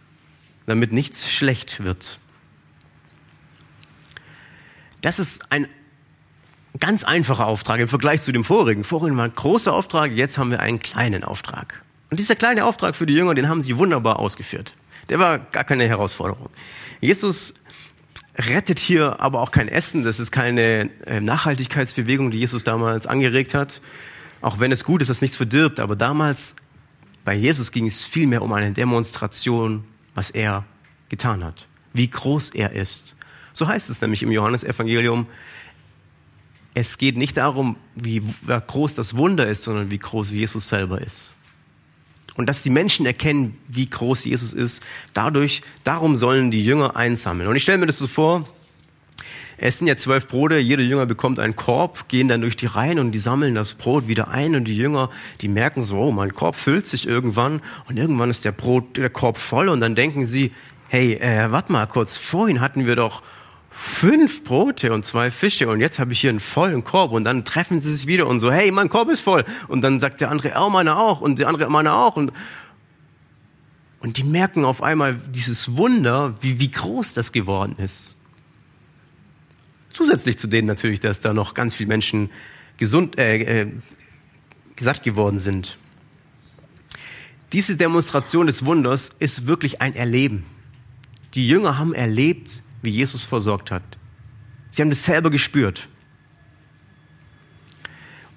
damit 0.64 0.92
nichts 0.92 1.30
schlecht 1.30 1.82
wird. 1.84 2.20
Das 5.02 5.18
ist 5.18 5.52
ein 5.52 5.68
ganz 6.78 7.04
einfacher 7.04 7.46
Auftrag 7.46 7.80
im 7.80 7.88
Vergleich 7.88 8.22
zu 8.22 8.32
dem 8.32 8.44
vorigen. 8.44 8.84
Vorhin 8.84 9.16
war 9.16 9.24
ein 9.24 9.34
großer 9.34 9.72
Auftrag, 9.72 10.12
jetzt 10.12 10.38
haben 10.38 10.50
wir 10.50 10.60
einen 10.60 10.80
kleinen 10.80 11.24
Auftrag. 11.24 11.82
Und 12.10 12.20
dieser 12.20 12.36
kleine 12.36 12.64
Auftrag 12.64 12.96
für 12.96 13.06
die 13.06 13.14
Jünger, 13.14 13.34
den 13.34 13.48
haben 13.48 13.62
sie 13.62 13.76
wunderbar 13.78 14.18
ausgeführt. 14.18 14.72
Der 15.08 15.18
war 15.18 15.38
gar 15.38 15.64
keine 15.64 15.86
Herausforderung. 15.86 16.50
Jesus 17.00 17.54
rettet 18.36 18.78
hier 18.78 19.20
aber 19.20 19.40
auch 19.40 19.50
kein 19.50 19.68
Essen. 19.68 20.04
Das 20.04 20.20
ist 20.20 20.30
keine 20.30 20.90
äh, 21.06 21.20
Nachhaltigkeitsbewegung, 21.20 22.30
die 22.30 22.38
Jesus 22.38 22.64
damals 22.64 23.06
angeregt 23.06 23.54
hat. 23.54 23.80
Auch 24.40 24.60
wenn 24.60 24.72
es 24.72 24.84
gut 24.84 25.00
ist, 25.02 25.08
dass 25.08 25.20
nichts 25.20 25.36
verdirbt. 25.36 25.80
Aber 25.80 25.96
damals 25.96 26.56
bei 27.24 27.34
Jesus 27.34 27.72
ging 27.72 27.86
es 27.86 28.04
vielmehr 28.04 28.42
um 28.42 28.52
eine 28.52 28.72
Demonstration, 28.72 29.84
was 30.14 30.30
er 30.30 30.64
getan 31.08 31.44
hat. 31.44 31.66
Wie 31.92 32.08
groß 32.08 32.50
er 32.50 32.72
ist. 32.72 33.16
So 33.52 33.66
heißt 33.66 33.88
es 33.88 34.00
nämlich 34.02 34.22
im 34.22 34.30
Johannesevangelium. 34.30 35.26
Es 36.78 36.98
geht 36.98 37.16
nicht 37.16 37.38
darum, 37.38 37.76
wie 37.94 38.20
groß 38.44 38.92
das 38.92 39.16
Wunder 39.16 39.48
ist, 39.48 39.62
sondern 39.62 39.90
wie 39.90 39.96
groß 39.96 40.30
Jesus 40.32 40.68
selber 40.68 41.00
ist. 41.00 41.32
Und 42.34 42.50
dass 42.50 42.62
die 42.62 42.68
Menschen 42.68 43.06
erkennen, 43.06 43.56
wie 43.66 43.86
groß 43.86 44.26
Jesus 44.26 44.52
ist, 44.52 44.82
dadurch, 45.14 45.62
darum 45.84 46.16
sollen 46.16 46.50
die 46.50 46.62
Jünger 46.62 46.94
einsammeln. 46.94 47.48
Und 47.48 47.56
ich 47.56 47.62
stelle 47.62 47.78
mir 47.78 47.86
das 47.86 47.96
so 47.96 48.06
vor, 48.06 48.44
es 49.56 49.78
sind 49.78 49.86
ja 49.86 49.96
zwölf 49.96 50.28
Brote, 50.28 50.58
jeder 50.58 50.82
Jünger 50.82 51.06
bekommt 51.06 51.40
einen 51.40 51.56
Korb, 51.56 52.10
gehen 52.10 52.28
dann 52.28 52.42
durch 52.42 52.56
die 52.58 52.66
Reihen 52.66 52.98
und 52.98 53.12
die 53.12 53.20
sammeln 53.20 53.54
das 53.54 53.72
Brot 53.72 54.06
wieder 54.06 54.28
ein 54.28 54.54
und 54.54 54.64
die 54.64 54.76
Jünger, 54.76 55.08
die 55.40 55.48
merken 55.48 55.82
so, 55.82 55.96
oh, 55.96 56.12
mein 56.12 56.34
Korb 56.34 56.56
füllt 56.56 56.86
sich 56.86 57.08
irgendwann 57.08 57.62
und 57.88 57.96
irgendwann 57.96 58.28
ist 58.28 58.44
der 58.44 58.52
Brot, 58.52 58.98
der 58.98 59.08
Korb 59.08 59.38
voll 59.38 59.70
und 59.70 59.80
dann 59.80 59.94
denken 59.94 60.26
sie, 60.26 60.52
hey, 60.88 61.14
äh, 61.14 61.50
warte 61.50 61.72
mal 61.72 61.86
kurz, 61.86 62.18
vorhin 62.18 62.60
hatten 62.60 62.84
wir 62.84 62.96
doch 62.96 63.22
fünf 63.78 64.42
Brote 64.42 64.90
und 64.92 65.04
zwei 65.04 65.30
Fische 65.30 65.68
und 65.68 65.80
jetzt 65.80 65.98
habe 65.98 66.12
ich 66.12 66.20
hier 66.20 66.30
einen 66.30 66.40
vollen 66.40 66.82
Korb 66.82 67.12
und 67.12 67.24
dann 67.24 67.44
treffen 67.44 67.78
sie 67.78 67.94
sich 67.94 68.06
wieder 68.06 68.26
und 68.26 68.40
so, 68.40 68.50
hey, 68.50 68.72
mein 68.72 68.88
Korb 68.88 69.10
ist 69.10 69.20
voll. 69.20 69.44
Und 69.68 69.82
dann 69.82 70.00
sagt 70.00 70.22
der 70.22 70.30
andere, 70.30 70.54
oh, 70.56 70.70
meiner 70.70 70.98
auch 70.98 71.20
und 71.20 71.38
der 71.38 71.48
andere, 71.48 71.68
meiner 71.68 71.94
auch. 71.94 72.16
Und, 72.16 72.32
und 74.00 74.16
die 74.16 74.24
merken 74.24 74.64
auf 74.64 74.82
einmal 74.82 75.20
dieses 75.30 75.76
Wunder, 75.76 76.34
wie, 76.40 76.58
wie 76.58 76.70
groß 76.70 77.12
das 77.12 77.32
geworden 77.32 77.76
ist. 77.76 78.16
Zusätzlich 79.92 80.38
zu 80.38 80.46
denen 80.46 80.66
natürlich, 80.66 81.00
dass 81.00 81.20
da 81.20 81.34
noch 81.34 81.52
ganz 81.52 81.74
viele 81.74 81.88
Menschen 81.88 82.30
gesund, 82.78 83.18
äh, 83.18 83.62
äh, 83.62 83.72
gesagt 84.74 85.02
geworden 85.02 85.38
sind. 85.38 85.76
Diese 87.52 87.76
Demonstration 87.76 88.46
des 88.46 88.64
Wunders 88.64 89.10
ist 89.18 89.46
wirklich 89.46 89.82
ein 89.82 89.94
Erleben. 89.94 90.44
Die 91.34 91.46
Jünger 91.46 91.76
haben 91.76 91.92
erlebt, 91.92 92.62
wie 92.82 92.90
Jesus 92.90 93.24
versorgt 93.24 93.70
hat. 93.70 93.82
Sie 94.70 94.82
haben 94.82 94.90
das 94.90 95.04
selber 95.04 95.30
gespürt. 95.30 95.88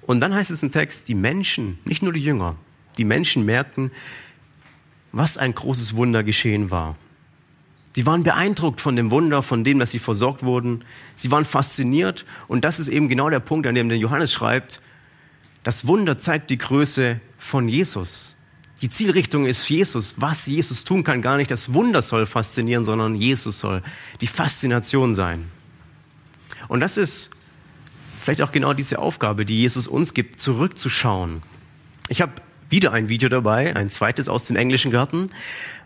Und 0.01 0.21
dann 0.21 0.33
heißt 0.33 0.51
es 0.51 0.63
im 0.63 0.71
Text, 0.71 1.07
die 1.07 1.15
Menschen, 1.15 1.77
nicht 1.85 2.01
nur 2.01 2.13
die 2.13 2.23
Jünger, 2.23 2.55
die 2.97 3.03
Menschen 3.03 3.45
merkten, 3.45 3.91
was 5.11 5.37
ein 5.37 5.53
großes 5.53 5.95
Wunder 5.95 6.23
geschehen 6.23 6.71
war. 6.71 6.95
Sie 7.95 8.05
waren 8.05 8.23
beeindruckt 8.23 8.81
von 8.81 8.95
dem 8.95 9.11
Wunder, 9.11 9.43
von 9.43 9.63
dem, 9.63 9.79
dass 9.79 9.91
sie 9.91 9.99
versorgt 9.99 10.43
wurden. 10.43 10.85
Sie 11.15 11.31
waren 11.31 11.45
fasziniert. 11.45 12.25
Und 12.47 12.63
das 12.63 12.79
ist 12.79 12.87
eben 12.87 13.09
genau 13.09 13.29
der 13.29 13.39
Punkt, 13.39 13.67
an 13.67 13.75
dem 13.75 13.89
der 13.89 13.97
Johannes 13.97 14.31
schreibt, 14.31 14.81
das 15.63 15.85
Wunder 15.85 16.17
zeigt 16.17 16.49
die 16.49 16.57
Größe 16.57 17.19
von 17.37 17.67
Jesus. 17.67 18.35
Die 18.81 18.89
Zielrichtung 18.89 19.45
ist 19.45 19.67
Jesus. 19.69 20.15
Was 20.17 20.47
Jesus 20.47 20.83
tun 20.83 21.03
kann, 21.03 21.21
gar 21.21 21.37
nicht 21.37 21.51
das 21.51 21.73
Wunder 21.73 22.01
soll 22.01 22.25
faszinieren, 22.25 22.85
sondern 22.85 23.15
Jesus 23.15 23.59
soll 23.59 23.81
die 24.21 24.27
Faszination 24.27 25.13
sein. 25.13 25.51
Und 26.67 26.79
das 26.79 26.97
ist 26.97 27.29
vielleicht 28.21 28.41
auch 28.41 28.51
genau 28.51 28.73
diese 28.73 28.99
Aufgabe, 28.99 29.45
die 29.45 29.59
Jesus 29.59 29.87
uns 29.87 30.13
gibt, 30.13 30.41
zurückzuschauen. 30.41 31.41
Ich 32.07 32.21
habe 32.21 32.33
wieder 32.69 32.93
ein 32.93 33.09
Video 33.09 33.27
dabei, 33.27 33.75
ein 33.75 33.89
zweites 33.89 34.29
aus 34.29 34.43
dem 34.43 34.55
englischen 34.55 34.91
Garten, 34.91 35.29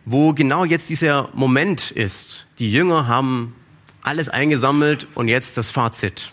wo 0.06 0.34
genau 0.34 0.66
jetzt 0.66 0.90
dieser 0.90 1.30
Moment 1.34 1.92
ist. 1.92 2.46
Die 2.60 2.72
Jünger 2.72 3.08
haben 3.08 3.56
alles 4.02 4.28
eingesammelt 4.28 5.08
und 5.16 5.30
jetzt 5.30 5.58
das 5.58 5.70
Fazit. 5.70 6.33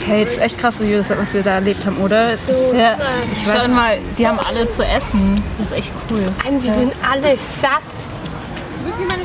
Hey, 0.00 0.24
das 0.24 0.34
ist 0.34 0.40
echt 0.40 0.58
krass, 0.58 0.74
was 0.78 1.32
wir 1.34 1.42
da 1.42 1.52
erlebt 1.54 1.86
haben, 1.86 1.96
oder? 1.98 2.32
Ja, 2.76 2.96
Ich 3.32 3.48
Schau 3.50 3.66
mal, 3.68 3.98
die 4.18 4.26
haben 4.26 4.38
alle 4.38 4.68
zu 4.70 4.84
essen. 4.84 5.40
Das 5.58 5.68
ist 5.70 5.76
echt 5.76 5.92
cool. 6.10 6.20
Nein, 6.44 6.58
die 6.60 6.68
sind 6.68 6.92
alle 7.10 7.36
satt. 7.60 7.80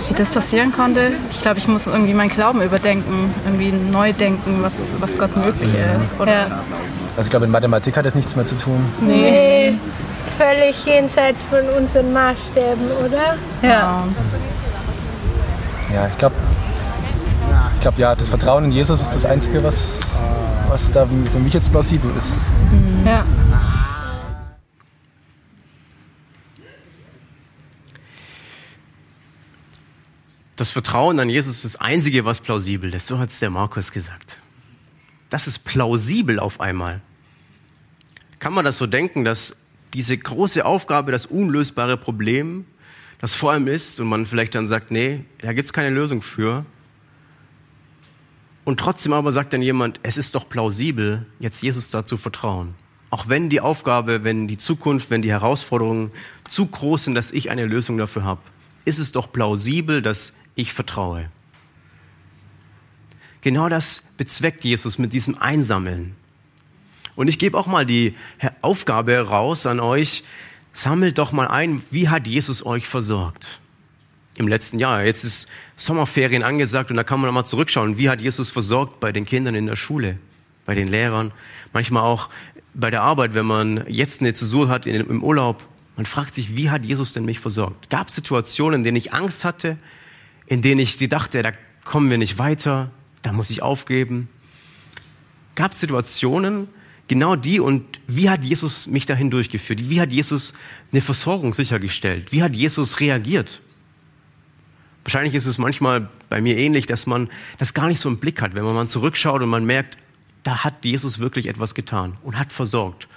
Wie 0.07 0.13
das 0.13 0.29
passieren 0.29 0.71
konnte, 0.71 1.11
ich 1.29 1.41
glaube, 1.41 1.59
ich 1.59 1.67
muss 1.67 1.85
irgendwie 1.85 2.13
meinen 2.13 2.29
Glauben 2.29 2.61
überdenken, 2.61 3.33
irgendwie 3.45 3.71
neu 3.71 4.13
denken, 4.13 4.59
was, 4.63 4.71
was 4.99 5.15
Gott 5.17 5.35
möglich 5.35 5.69
ist. 5.73 6.19
Oder? 6.19 6.31
Ja. 6.31 6.59
Also 7.17 7.23
ich 7.23 7.29
glaube, 7.29 7.45
in 7.45 7.51
Mathematik 7.51 7.95
hat 7.97 8.05
das 8.05 8.15
nichts 8.15 8.35
mehr 8.35 8.45
zu 8.45 8.55
tun. 8.55 8.83
Nee, 9.01 9.73
völlig 10.37 10.85
jenseits 10.85 11.43
von 11.43 11.59
unseren 11.77 12.13
Maßstäben, 12.13 12.89
oder? 13.05 13.35
Ja. 13.61 14.03
Ja, 15.93 16.07
ich 16.09 16.17
glaube, 16.17 16.35
ich 17.75 17.81
glaube, 17.81 18.01
ja, 18.01 18.15
das 18.15 18.29
Vertrauen 18.29 18.65
in 18.65 18.71
Jesus 18.71 19.01
ist 19.01 19.13
das 19.13 19.25
Einzige, 19.25 19.63
was, 19.63 19.99
was 20.69 20.91
da 20.91 21.07
für 21.07 21.39
mich 21.39 21.53
jetzt 21.53 21.71
plausibel 21.71 22.11
ist. 22.15 22.37
ja. 23.03 23.25
Das 30.55 30.69
Vertrauen 30.69 31.19
an 31.19 31.29
Jesus 31.29 31.55
ist 31.57 31.65
das 31.65 31.75
Einzige, 31.77 32.25
was 32.25 32.41
plausibel 32.41 32.93
ist. 32.93 33.07
So 33.07 33.17
hat 33.17 33.29
es 33.29 33.39
der 33.39 33.49
Markus 33.49 33.91
gesagt. 33.91 34.37
Das 35.29 35.47
ist 35.47 35.59
plausibel 35.59 36.37
auf 36.37 36.59
einmal. 36.59 37.01
Kann 38.39 38.53
man 38.53 38.65
das 38.65 38.77
so 38.77 38.85
denken, 38.85 39.23
dass 39.23 39.55
diese 39.93 40.17
große 40.17 40.65
Aufgabe, 40.65 41.11
das 41.11 41.25
unlösbare 41.25 41.97
Problem, 41.97 42.65
das 43.19 43.33
vor 43.33 43.53
allem 43.53 43.67
ist 43.67 43.99
und 43.99 44.07
man 44.07 44.25
vielleicht 44.25 44.53
dann 44.53 44.67
sagt, 44.67 44.91
nee, 44.91 45.23
da 45.39 45.53
gibt's 45.53 45.73
keine 45.73 45.89
Lösung 45.89 46.21
für. 46.21 46.65
Und 48.69 48.79
trotzdem 48.79 49.13
aber 49.13 49.31
sagt 49.31 49.53
dann 49.53 49.63
jemand, 49.63 49.99
es 50.03 50.15
ist 50.15 50.35
doch 50.35 50.47
plausibel, 50.47 51.25
jetzt 51.39 51.63
Jesus 51.63 51.89
da 51.89 52.05
zu 52.05 52.17
vertrauen. 52.17 52.75
Auch 53.09 53.27
wenn 53.27 53.49
die 53.49 53.61
Aufgabe, 53.61 54.23
wenn 54.23 54.47
die 54.47 54.59
Zukunft, 54.59 55.09
wenn 55.09 55.23
die 55.23 55.31
Herausforderungen 55.31 56.11
zu 56.47 56.67
groß 56.67 57.05
sind, 57.05 57.15
dass 57.15 57.31
ich 57.31 57.49
eine 57.49 57.65
Lösung 57.65 57.97
dafür 57.97 58.25
habe, 58.25 58.41
ist 58.85 58.99
es 58.99 59.11
doch 59.11 59.31
plausibel, 59.31 60.03
dass 60.03 60.33
ich 60.53 60.71
vertraue. 60.71 61.31
Genau 63.41 63.69
das 63.69 64.03
bezweckt 64.17 64.63
Jesus 64.63 64.99
mit 64.99 65.13
diesem 65.13 65.35
Einsammeln. 65.39 66.15
Und 67.15 67.27
ich 67.27 67.39
gebe 67.39 67.57
auch 67.57 67.65
mal 67.65 67.87
die 67.87 68.13
Aufgabe 68.61 69.17
raus 69.17 69.65
an 69.65 69.79
euch, 69.79 70.23
sammelt 70.73 71.17
doch 71.17 71.31
mal 71.31 71.47
ein, 71.47 71.81
wie 71.89 72.09
hat 72.09 72.27
Jesus 72.27 72.63
euch 72.63 72.87
versorgt? 72.87 73.61
Im 74.39 74.47
letzten 74.47 74.79
Jahr. 74.79 75.03
Jetzt 75.03 75.25
ist 75.25 75.49
Sommerferien 75.75 76.43
angesagt 76.43 76.89
und 76.91 76.95
da 76.95 77.03
kann 77.03 77.19
man 77.19 77.33
mal 77.33 77.43
zurückschauen, 77.43 77.97
wie 77.97 78.09
hat 78.09 78.21
Jesus 78.21 78.51
versorgt 78.51 79.01
bei 79.01 79.11
den 79.11 79.25
Kindern 79.25 79.53
in 79.53 79.65
der 79.65 79.75
Schule, 79.75 80.17
bei 80.65 80.75
den 80.75 80.87
Lehrern, 80.87 81.33
manchmal 81.73 82.03
auch 82.03 82.29
bei 82.73 82.89
der 82.89 83.01
Arbeit, 83.01 83.33
wenn 83.33 83.45
man 83.45 83.83
jetzt 83.89 84.21
eine 84.21 84.33
Zäsur 84.33 84.69
hat 84.69 84.85
im 84.85 85.23
Urlaub. 85.25 85.67
Man 85.97 86.05
fragt 86.05 86.35
sich, 86.35 86.55
wie 86.55 86.69
hat 86.69 86.85
Jesus 86.85 87.11
denn 87.11 87.25
mich 87.25 87.41
versorgt? 87.41 87.89
Gab 87.89 88.07
es 88.07 88.15
Situationen, 88.15 88.79
in 88.79 88.83
denen 88.85 88.95
ich 88.95 89.11
Angst 89.11 89.43
hatte, 89.43 89.75
in 90.47 90.61
denen 90.61 90.79
ich 90.79 90.97
dachte, 91.09 91.41
da 91.41 91.51
kommen 91.83 92.09
wir 92.09 92.17
nicht 92.17 92.37
weiter, 92.37 92.91
da 93.23 93.33
muss 93.33 93.49
ich 93.49 93.61
aufgeben? 93.61 94.29
Gab 95.55 95.73
es 95.73 95.81
Situationen, 95.81 96.69
genau 97.09 97.35
die 97.35 97.59
und 97.59 97.99
wie 98.07 98.29
hat 98.29 98.45
Jesus 98.45 98.87
mich 98.87 99.05
dahin 99.05 99.31
durchgeführt? 99.31 99.89
Wie 99.89 99.99
hat 99.99 100.13
Jesus 100.13 100.53
eine 100.93 101.01
Versorgung 101.01 101.51
sichergestellt? 101.51 102.31
Wie 102.31 102.41
hat 102.41 102.55
Jesus 102.55 103.01
reagiert? 103.01 103.61
Wahrscheinlich 105.09 105.33
ist 105.33 105.47
es 105.47 105.57
manchmal 105.57 106.07
bei 106.29 106.39
mir 106.39 106.55
ähnlich, 106.55 106.85
dass 106.85 107.07
man 107.07 107.31
das 107.57 107.73
gar 107.73 107.87
nicht 107.87 107.99
so 107.99 108.07
im 108.07 108.19
Blick 108.19 108.43
hat, 108.43 108.53
wenn 108.53 108.63
man 108.63 108.75
mal 108.75 108.87
zurückschaut 108.87 109.41
und 109.41 109.49
man 109.49 109.65
merkt, 109.65 109.97
da 110.43 110.63
hat 110.63 110.85
Jesus 110.85 111.17
wirklich 111.17 111.47
etwas 111.47 111.73
getan 111.73 112.13
und 112.21 112.37
hat 112.37 112.53
versorgt, 112.53 113.07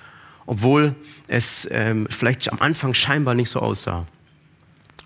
obwohl 0.46 0.94
es 1.28 1.68
ähm, 1.70 2.06
vielleicht 2.08 2.50
am 2.50 2.60
Anfang 2.60 2.94
scheinbar 2.94 3.34
nicht 3.34 3.50
so 3.50 3.60
aussah. 3.60 4.06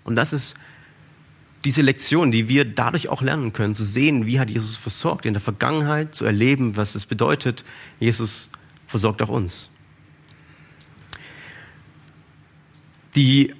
Und 0.05 0.15
das 0.15 0.31
ist 0.31 0.55
diese 1.65 1.81
Lektion, 1.81 2.31
die 2.31 2.47
wir 2.47 2.63
dadurch 2.63 3.09
auch 3.09 3.21
lernen 3.21 3.51
können, 3.51 3.75
zu 3.75 3.83
sehen, 3.83 4.25
wie 4.25 4.39
hat 4.39 4.49
Jesus 4.49 4.77
versorgt 4.77 5.25
in 5.25 5.33
der 5.33 5.41
Vergangenheit, 5.41 6.15
zu 6.15 6.23
erleben, 6.23 6.77
was 6.77 6.95
es 6.95 7.05
bedeutet, 7.05 7.65
Jesus 7.99 8.49
versorgt 8.87 9.21
auch 9.21 9.27
uns. 9.27 9.71
Die, 13.13 13.53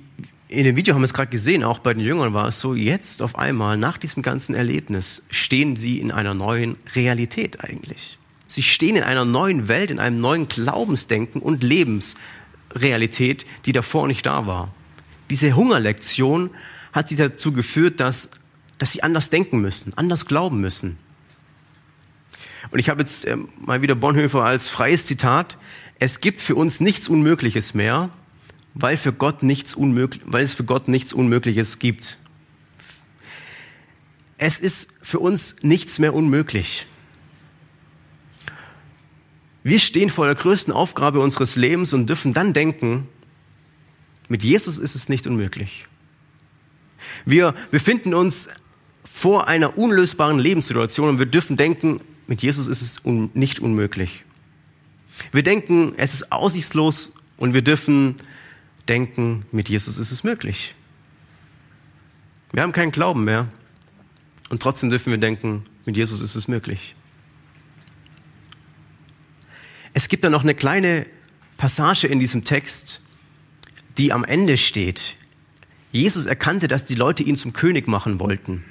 in 0.50 0.64
dem 0.64 0.76
Video 0.76 0.94
haben 0.94 1.02
wir 1.02 1.06
es 1.06 1.14
gerade 1.14 1.30
gesehen, 1.30 1.64
auch 1.64 1.80
bei 1.80 1.94
den 1.94 2.04
Jüngern 2.04 2.34
war 2.34 2.48
es 2.48 2.60
so, 2.60 2.74
jetzt 2.74 3.22
auf 3.22 3.36
einmal, 3.38 3.78
nach 3.78 3.98
diesem 3.98 4.24
ganzen 4.24 4.56
Erlebnis, 4.56 5.22
stehen 5.30 5.76
sie 5.76 6.00
in 6.00 6.12
einer 6.12 6.34
neuen 6.34 6.78
Realität 6.96 7.64
eigentlich. 7.64 8.18
Sie 8.48 8.64
stehen 8.64 8.96
in 8.96 9.04
einer 9.04 9.26
neuen 9.26 9.68
Welt, 9.68 9.92
in 9.92 10.00
einem 10.00 10.20
neuen 10.20 10.48
Glaubensdenken 10.48 11.42
und 11.42 11.64
Lebensrealität, 11.64 13.46
die 13.66 13.74
davor 13.74 14.08
nicht 14.08 14.26
da 14.26 14.48
war. 14.48 14.74
Diese 15.30 15.54
Hungerlektion 15.54 16.50
hat 16.94 17.10
sie 17.10 17.18
dazu 17.18 17.52
geführt, 17.52 18.00
dass, 18.00 18.30
dass 18.78 18.94
sie 18.94 19.04
anders 19.04 19.30
denken 19.30 19.60
müssen, 19.60 19.92
anders 19.98 20.26
glauben 20.28 20.62
müssen. 20.62 20.98
Und 22.72 22.80
ich 22.80 22.90
habe 22.90 23.02
jetzt 23.02 23.26
äh, 23.26 23.36
mal 23.60 23.82
wieder 23.82 23.96
Bonhoeffer 23.96 24.44
als 24.44 24.70
freies 24.70 25.06
Zitat. 25.06 25.58
Es 26.00 26.22
gibt 26.22 26.40
für 26.40 26.56
uns 26.56 26.80
nichts 26.80 27.10
Unmögliches 27.10 27.74
mehr, 27.74 28.10
weil, 28.80 28.96
für 28.98 29.12
Gott 29.12 29.42
nichts 29.42 29.74
unmöglich, 29.74 30.22
weil 30.26 30.44
es 30.44 30.54
für 30.54 30.64
Gott 30.64 30.88
nichts 30.88 31.12
Unmögliches 31.12 31.80
gibt. 31.80 32.20
Es 34.38 34.60
ist 34.60 34.90
für 35.02 35.20
uns 35.20 35.56
nichts 35.64 35.98
mehr 35.98 36.14
unmöglich. 36.14 36.86
Wir 39.64 39.80
stehen 39.80 40.12
vor 40.12 40.28
der 40.28 40.36
größten 40.36 40.72
Aufgabe 40.72 41.20
unseres 41.20 41.56
Lebens 41.56 41.92
und 41.92 42.08
dürfen 42.08 42.34
dann 42.34 42.54
denken, 42.54 43.08
mit 44.30 44.44
Jesus 44.44 44.78
ist 44.78 44.94
es 44.94 45.10
nicht 45.10 45.26
unmöglich. 45.26 45.86
Wir 47.26 47.56
befinden 47.72 48.14
uns 48.14 48.48
vor 49.04 49.48
einer 49.48 49.78
unlösbaren 49.78 50.38
Lebenssituation 50.38 51.10
und 51.10 51.20
wir 51.20 51.26
dürfen 51.26 51.58
denken, 51.58 52.00
mit 52.28 52.44
Jesus 52.44 52.68
ist 52.68 52.84
es 52.84 53.00
un 53.00 53.32
nicht 53.34 53.60
unmöglich. 53.60 54.24
Wir 55.32 55.42
denken, 55.42 55.94
es 55.98 56.14
ist 56.14 56.32
aussichtslos 56.32 57.14
und 57.38 57.56
wir 57.56 57.64
dürfen 57.64 58.16
denken, 58.90 59.46
mit 59.52 59.70
Jesus 59.70 59.98
ist 59.98 60.12
es 60.12 60.24
möglich. 60.24 60.76
Wir 62.52 62.64
haben 62.64 62.72
keinen 62.72 62.92
Glauben 62.92 63.24
mehr 63.24 63.48
und 64.50 64.62
trotzdem 64.62 64.90
dürfen 64.90 65.12
wir 65.12 65.18
denken, 65.18 65.64
mit 65.86 65.98
Jesus 65.98 66.22
ist 66.22 66.36
es 66.36 66.48
möglich. 66.48 66.96
Es 69.94 70.10
gibt 70.10 70.24
da 70.24 70.30
noch 70.30 70.44
eine 70.44 70.56
kleine 70.56 71.06
Passage 71.58 72.08
in 72.08 72.20
diesem 72.20 72.44
Text, 72.44 73.02
die 73.98 74.14
am 74.14 74.24
Ende 74.24 74.58
steht. 74.58 75.16
Jesus 75.92 76.26
erkannte, 76.26 76.68
dass 76.68 76.86
die 76.86 76.96
Leute 76.96 77.24
ihn 77.24 77.36
zum 77.36 77.54
König 77.54 77.88
machen 77.88 78.20
wollten. 78.20 78.64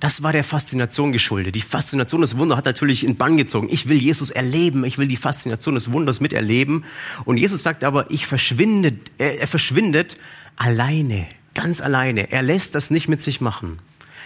Das 0.00 0.22
war 0.22 0.32
der 0.32 0.44
Faszination 0.44 1.10
geschuldet. 1.10 1.56
Die 1.56 1.60
Faszination 1.60 2.20
des 2.20 2.38
Wunders 2.38 2.58
hat 2.58 2.66
natürlich 2.66 3.04
in 3.04 3.16
Bann 3.16 3.36
gezogen. 3.36 3.68
Ich 3.70 3.88
will 3.88 3.98
Jesus 3.98 4.30
erleben. 4.30 4.84
Ich 4.84 4.96
will 4.96 5.08
die 5.08 5.16
Faszination 5.16 5.74
des 5.74 5.90
Wunders 5.90 6.20
miterleben. 6.20 6.84
Und 7.24 7.36
Jesus 7.36 7.64
sagt 7.64 7.82
aber, 7.82 8.10
ich 8.10 8.26
verschwinde, 8.26 8.92
er, 9.18 9.40
er 9.40 9.48
verschwindet 9.48 10.16
alleine, 10.56 11.26
ganz 11.54 11.80
alleine. 11.80 12.30
Er 12.30 12.42
lässt 12.42 12.76
das 12.76 12.90
nicht 12.90 13.08
mit 13.08 13.20
sich 13.20 13.40
machen 13.40 13.80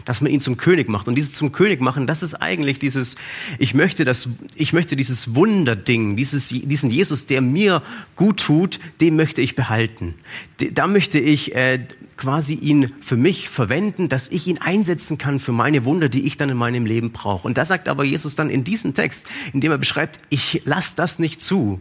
dass 0.05 0.21
man 0.21 0.31
ihn 0.31 0.41
zum 0.41 0.57
König 0.57 0.89
macht. 0.89 1.09
Und 1.09 1.15
dieses 1.15 1.33
zum 1.33 1.53
König 1.53 1.81
machen, 1.81 2.07
das 2.07 2.23
ist 2.23 2.35
eigentlich 2.35 2.79
dieses, 2.79 3.17
ich 3.59 3.75
möchte 3.75 4.05
das, 4.05 4.29
ich 4.57 4.73
möchte 4.73 4.97
dieses 4.97 5.35
Wunderding, 5.35 6.17
dieses, 6.17 6.49
diesen 6.49 6.91
Jesus, 6.91 7.27
der 7.27 7.41
mir 7.41 7.83
gut 8.17 8.41
tut, 8.41 8.81
den 9.01 9.17
möchte 9.17 9.41
ich 9.41 9.57
behalten. 9.57 10.15
Da 10.59 10.87
möchte 10.87 11.19
ich 11.19 11.55
äh, 11.55 11.87
quasi 12.17 12.55
ihn 12.55 12.93
für 13.01 13.17
mich 13.17 13.49
verwenden, 13.49 14.09
dass 14.09 14.29
ich 14.29 14.47
ihn 14.47 14.59
einsetzen 14.59 15.19
kann 15.19 15.41
für 15.41 15.53
meine 15.53 15.85
Wunder, 15.85 16.09
die 16.09 16.23
ich 16.23 16.37
dann 16.37 16.51
in 16.51 16.57
meinem 16.57 16.87
Leben 16.87 17.13
brauche. 17.13 17.47
Und 17.47 17.59
da 17.59 17.65
sagt 17.65 17.89
aber 17.89 18.05
Jesus 18.05 18.37
dann 18.37 18.51
in 18.51 18.65
diesem 18.65 18.95
Text, 18.95 19.27
in 19.53 19.61
dem 19.61 19.73
er 19.73 19.79
beschreibt, 19.79 20.19
ich 20.29 20.63
lasse 20.65 20.95
das 20.97 21.19
nicht 21.19 21.43
zu, 21.43 21.81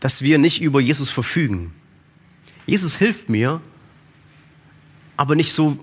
dass 0.00 0.22
wir 0.22 0.38
nicht 0.38 0.60
über 0.60 0.80
Jesus 0.80 1.10
verfügen. 1.10 1.72
Jesus 2.66 2.96
hilft 2.96 3.28
mir, 3.28 3.60
aber 5.16 5.34
nicht 5.34 5.52
so, 5.52 5.78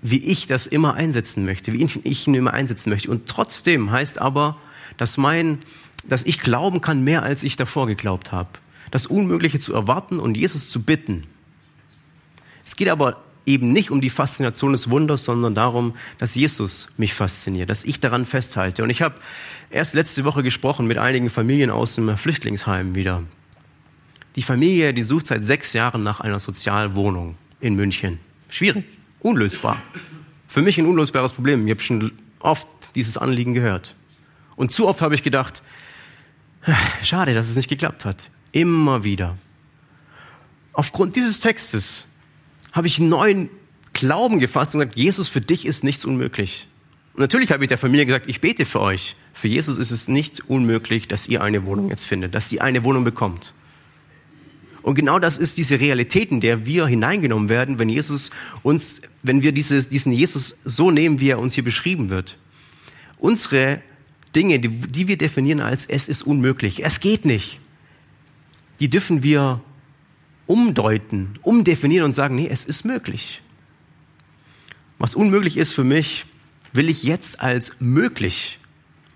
wie 0.00 0.18
ich 0.18 0.46
das 0.46 0.66
immer 0.66 0.94
einsetzen 0.94 1.44
möchte, 1.44 1.72
wie 1.72 1.84
ich 2.04 2.26
ihn 2.26 2.34
immer 2.34 2.54
einsetzen 2.54 2.90
möchte. 2.90 3.10
Und 3.10 3.26
trotzdem 3.26 3.90
heißt 3.90 4.20
aber, 4.20 4.56
dass 4.96 5.16
mein, 5.16 5.58
dass 6.06 6.22
ich 6.24 6.40
glauben 6.40 6.80
kann 6.80 7.02
mehr, 7.02 7.22
als 7.22 7.42
ich 7.42 7.56
davor 7.56 7.86
geglaubt 7.86 8.32
habe. 8.32 8.50
Das 8.90 9.06
Unmögliche 9.06 9.60
zu 9.60 9.74
erwarten 9.74 10.18
und 10.18 10.36
Jesus 10.36 10.68
zu 10.68 10.82
bitten. 10.82 11.24
Es 12.64 12.76
geht 12.76 12.88
aber 12.88 13.22
eben 13.44 13.72
nicht 13.72 13.90
um 13.90 14.00
die 14.00 14.10
Faszination 14.10 14.72
des 14.72 14.90
Wunders, 14.90 15.24
sondern 15.24 15.54
darum, 15.54 15.94
dass 16.18 16.34
Jesus 16.34 16.88
mich 16.96 17.14
fasziniert, 17.14 17.70
dass 17.70 17.84
ich 17.84 17.98
daran 17.98 18.26
festhalte. 18.26 18.82
Und 18.82 18.90
ich 18.90 19.02
habe 19.02 19.16
erst 19.70 19.94
letzte 19.94 20.24
Woche 20.24 20.42
gesprochen 20.42 20.86
mit 20.86 20.98
einigen 20.98 21.30
Familien 21.30 21.70
aus 21.70 21.94
dem 21.94 22.16
Flüchtlingsheim 22.16 22.94
wieder. 22.94 23.22
Die 24.36 24.42
Familie, 24.42 24.94
die 24.94 25.02
sucht 25.02 25.26
seit 25.26 25.44
sechs 25.44 25.72
Jahren 25.72 26.02
nach 26.02 26.20
einer 26.20 26.38
Sozialwohnung 26.38 27.36
in 27.60 27.74
München. 27.74 28.20
Schwierig, 28.48 28.84
unlösbar. 29.20 29.82
Für 30.46 30.62
mich 30.62 30.78
ein 30.78 30.86
unlösbares 30.86 31.32
Problem. 31.32 31.66
Ich 31.66 31.70
habe 31.70 31.82
schon 31.82 32.12
oft 32.40 32.68
dieses 32.94 33.18
Anliegen 33.18 33.54
gehört. 33.54 33.94
Und 34.56 34.72
zu 34.72 34.88
oft 34.88 35.00
habe 35.02 35.14
ich 35.14 35.22
gedacht, 35.22 35.62
schade, 37.02 37.34
dass 37.34 37.48
es 37.48 37.56
nicht 37.56 37.68
geklappt 37.68 38.04
hat. 38.04 38.30
Immer 38.52 39.04
wieder. 39.04 39.36
Aufgrund 40.72 41.16
dieses 41.16 41.40
Textes 41.40 42.06
habe 42.72 42.86
ich 42.86 42.98
einen 42.98 43.08
neuen 43.08 43.50
Glauben 43.92 44.38
gefasst 44.38 44.74
und 44.74 44.80
gesagt, 44.80 44.98
Jesus, 44.98 45.28
für 45.28 45.40
dich 45.40 45.66
ist 45.66 45.84
nichts 45.84 46.04
unmöglich. 46.04 46.68
Und 47.14 47.20
natürlich 47.20 47.50
habe 47.50 47.64
ich 47.64 47.68
der 47.68 47.78
Familie 47.78 48.06
gesagt, 48.06 48.28
ich 48.28 48.40
bete 48.40 48.64
für 48.64 48.80
euch. 48.80 49.16
Für 49.32 49.48
Jesus 49.48 49.76
ist 49.78 49.90
es 49.90 50.06
nicht 50.06 50.40
unmöglich, 50.48 51.08
dass 51.08 51.26
ihr 51.26 51.42
eine 51.42 51.64
Wohnung 51.64 51.90
jetzt 51.90 52.04
findet, 52.04 52.34
dass 52.34 52.52
ihr 52.52 52.62
eine 52.62 52.84
Wohnung 52.84 53.04
bekommt. 53.04 53.54
Und 54.88 54.94
genau 54.94 55.18
das 55.18 55.36
ist 55.36 55.58
diese 55.58 55.80
Realität, 55.80 56.30
in 56.30 56.40
der 56.40 56.64
wir 56.64 56.86
hineingenommen 56.86 57.50
werden, 57.50 57.78
wenn 57.78 57.90
Jesus 57.90 58.30
uns, 58.62 59.02
wenn 59.22 59.42
wir 59.42 59.52
dieses, 59.52 59.90
diesen 59.90 60.12
Jesus 60.12 60.56
so 60.64 60.90
nehmen, 60.90 61.20
wie 61.20 61.28
er 61.28 61.40
uns 61.40 61.52
hier 61.52 61.62
beschrieben 61.62 62.08
wird. 62.08 62.38
Unsere 63.18 63.82
Dinge, 64.34 64.60
die, 64.60 64.68
die 64.70 65.06
wir 65.06 65.18
definieren 65.18 65.60
als 65.60 65.84
es 65.84 66.08
ist 66.08 66.22
unmöglich, 66.22 66.86
es 66.86 67.00
geht 67.00 67.26
nicht, 67.26 67.60
die 68.80 68.88
dürfen 68.88 69.22
wir 69.22 69.60
umdeuten, 70.46 71.34
umdefinieren 71.42 72.06
und 72.06 72.14
sagen, 72.14 72.34
nee, 72.34 72.48
es 72.50 72.64
ist 72.64 72.86
möglich. 72.86 73.42
Was 74.96 75.14
unmöglich 75.14 75.58
ist 75.58 75.74
für 75.74 75.84
mich, 75.84 76.24
will 76.72 76.88
ich 76.88 77.02
jetzt 77.02 77.40
als 77.40 77.72
möglich 77.78 78.58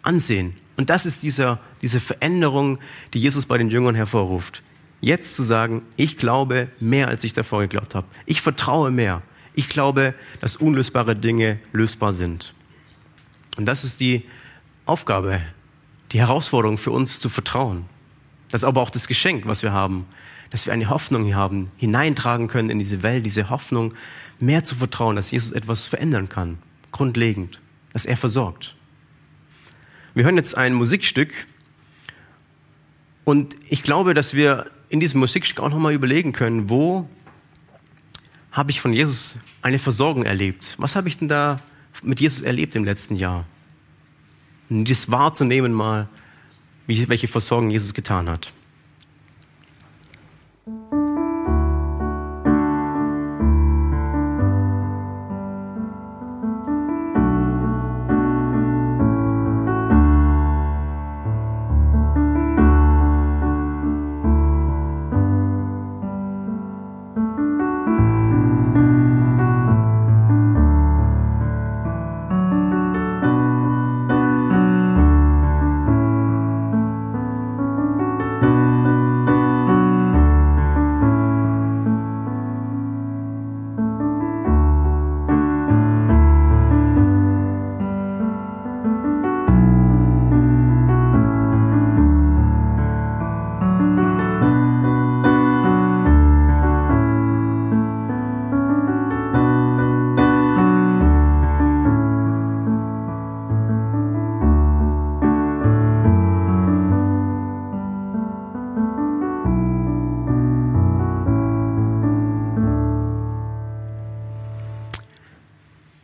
ansehen. 0.02 0.52
Und 0.76 0.90
das 0.90 1.06
ist 1.06 1.22
dieser, 1.22 1.60
diese 1.80 1.98
Veränderung, 1.98 2.78
die 3.14 3.20
Jesus 3.20 3.46
bei 3.46 3.56
den 3.56 3.70
Jüngern 3.70 3.94
hervorruft. 3.94 4.62
Jetzt 5.02 5.34
zu 5.34 5.42
sagen, 5.42 5.82
ich 5.96 6.16
glaube 6.16 6.68
mehr, 6.78 7.08
als 7.08 7.24
ich 7.24 7.32
davor 7.32 7.62
geglaubt 7.62 7.96
habe. 7.96 8.06
Ich 8.24 8.40
vertraue 8.40 8.92
mehr. 8.92 9.20
Ich 9.52 9.68
glaube, 9.68 10.14
dass 10.40 10.56
unlösbare 10.56 11.16
Dinge 11.16 11.58
lösbar 11.72 12.12
sind. 12.12 12.54
Und 13.56 13.66
das 13.66 13.82
ist 13.82 13.98
die 13.98 14.22
Aufgabe, 14.86 15.40
die 16.12 16.20
Herausforderung 16.20 16.78
für 16.78 16.92
uns 16.92 17.18
zu 17.18 17.28
vertrauen. 17.28 17.84
Das 18.48 18.62
ist 18.62 18.64
aber 18.64 18.80
auch 18.80 18.90
das 18.90 19.08
Geschenk, 19.08 19.44
was 19.44 19.64
wir 19.64 19.72
haben, 19.72 20.06
dass 20.50 20.66
wir 20.66 20.72
eine 20.72 20.88
Hoffnung 20.88 21.34
haben, 21.34 21.72
hineintragen 21.78 22.46
können 22.46 22.70
in 22.70 22.78
diese 22.78 23.02
Welt, 23.02 23.26
diese 23.26 23.50
Hoffnung, 23.50 23.94
mehr 24.38 24.62
zu 24.62 24.76
vertrauen, 24.76 25.16
dass 25.16 25.32
Jesus 25.32 25.50
etwas 25.50 25.88
verändern 25.88 26.28
kann, 26.28 26.58
grundlegend, 26.92 27.60
dass 27.92 28.06
er 28.06 28.16
versorgt. 28.16 28.76
Wir 30.14 30.24
hören 30.24 30.36
jetzt 30.36 30.56
ein 30.56 30.74
Musikstück 30.74 31.46
und 33.24 33.56
ich 33.68 33.82
glaube, 33.82 34.14
dass 34.14 34.34
wir 34.34 34.70
in 34.92 35.00
diesem 35.00 35.20
Musikstück 35.20 35.60
auch 35.60 35.70
nochmal 35.70 35.94
überlegen 35.94 36.32
können, 36.32 36.68
wo 36.68 37.08
habe 38.52 38.70
ich 38.70 38.82
von 38.82 38.92
Jesus 38.92 39.36
eine 39.62 39.78
Versorgung 39.78 40.22
erlebt? 40.22 40.74
Was 40.78 40.96
habe 40.96 41.08
ich 41.08 41.16
denn 41.16 41.28
da 41.28 41.60
mit 42.02 42.20
Jesus 42.20 42.42
erlebt 42.42 42.76
im 42.76 42.84
letzten 42.84 43.16
Jahr? 43.16 43.46
Und 44.68 44.90
das 44.90 45.10
wahrzunehmen 45.10 45.72
mal, 45.72 46.08
welche 46.86 47.26
Versorgung 47.26 47.70
Jesus 47.70 47.94
getan 47.94 48.28
hat. 48.28 48.52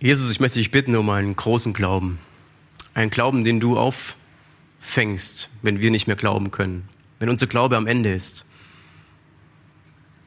Jesus, 0.08 0.30
ich 0.30 0.40
möchte 0.40 0.58
dich 0.58 0.70
bitten 0.70 0.96
um 0.96 1.10
einen 1.10 1.36
großen 1.36 1.74
Glauben. 1.74 2.18
Ein 2.94 3.10
Glauben, 3.10 3.44
den 3.44 3.60
du 3.60 3.76
auffängst, 3.76 5.50
wenn 5.60 5.80
wir 5.80 5.90
nicht 5.90 6.06
mehr 6.06 6.16
glauben 6.16 6.50
können, 6.50 6.88
wenn 7.18 7.28
unser 7.28 7.46
Glaube 7.46 7.76
am 7.76 7.86
Ende 7.86 8.14
ist. 8.14 8.46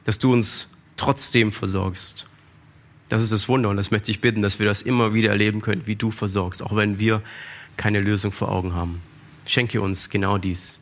Dass 0.04 0.20
du 0.20 0.32
uns 0.32 0.68
trotzdem 0.96 1.50
versorgst. 1.50 2.28
Das 3.08 3.24
ist 3.24 3.32
das 3.32 3.48
Wunder 3.48 3.70
und 3.70 3.76
das 3.76 3.90
möchte 3.90 4.12
ich 4.12 4.20
bitten, 4.20 4.40
dass 4.40 4.60
wir 4.60 4.66
das 4.66 4.82
immer 4.82 5.14
wieder 5.14 5.30
erleben 5.30 5.62
können, 5.62 5.84
wie 5.84 5.96
du 5.96 6.12
versorgst, 6.12 6.62
auch 6.62 6.76
wenn 6.76 7.00
wir 7.00 7.20
keine 7.76 7.98
Lösung 7.98 8.30
vor 8.30 8.52
Augen 8.52 8.74
haben. 8.74 9.02
Schenke 9.48 9.80
uns 9.80 10.10
genau 10.10 10.38
dies. 10.38 10.78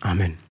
Amen. 0.00 0.36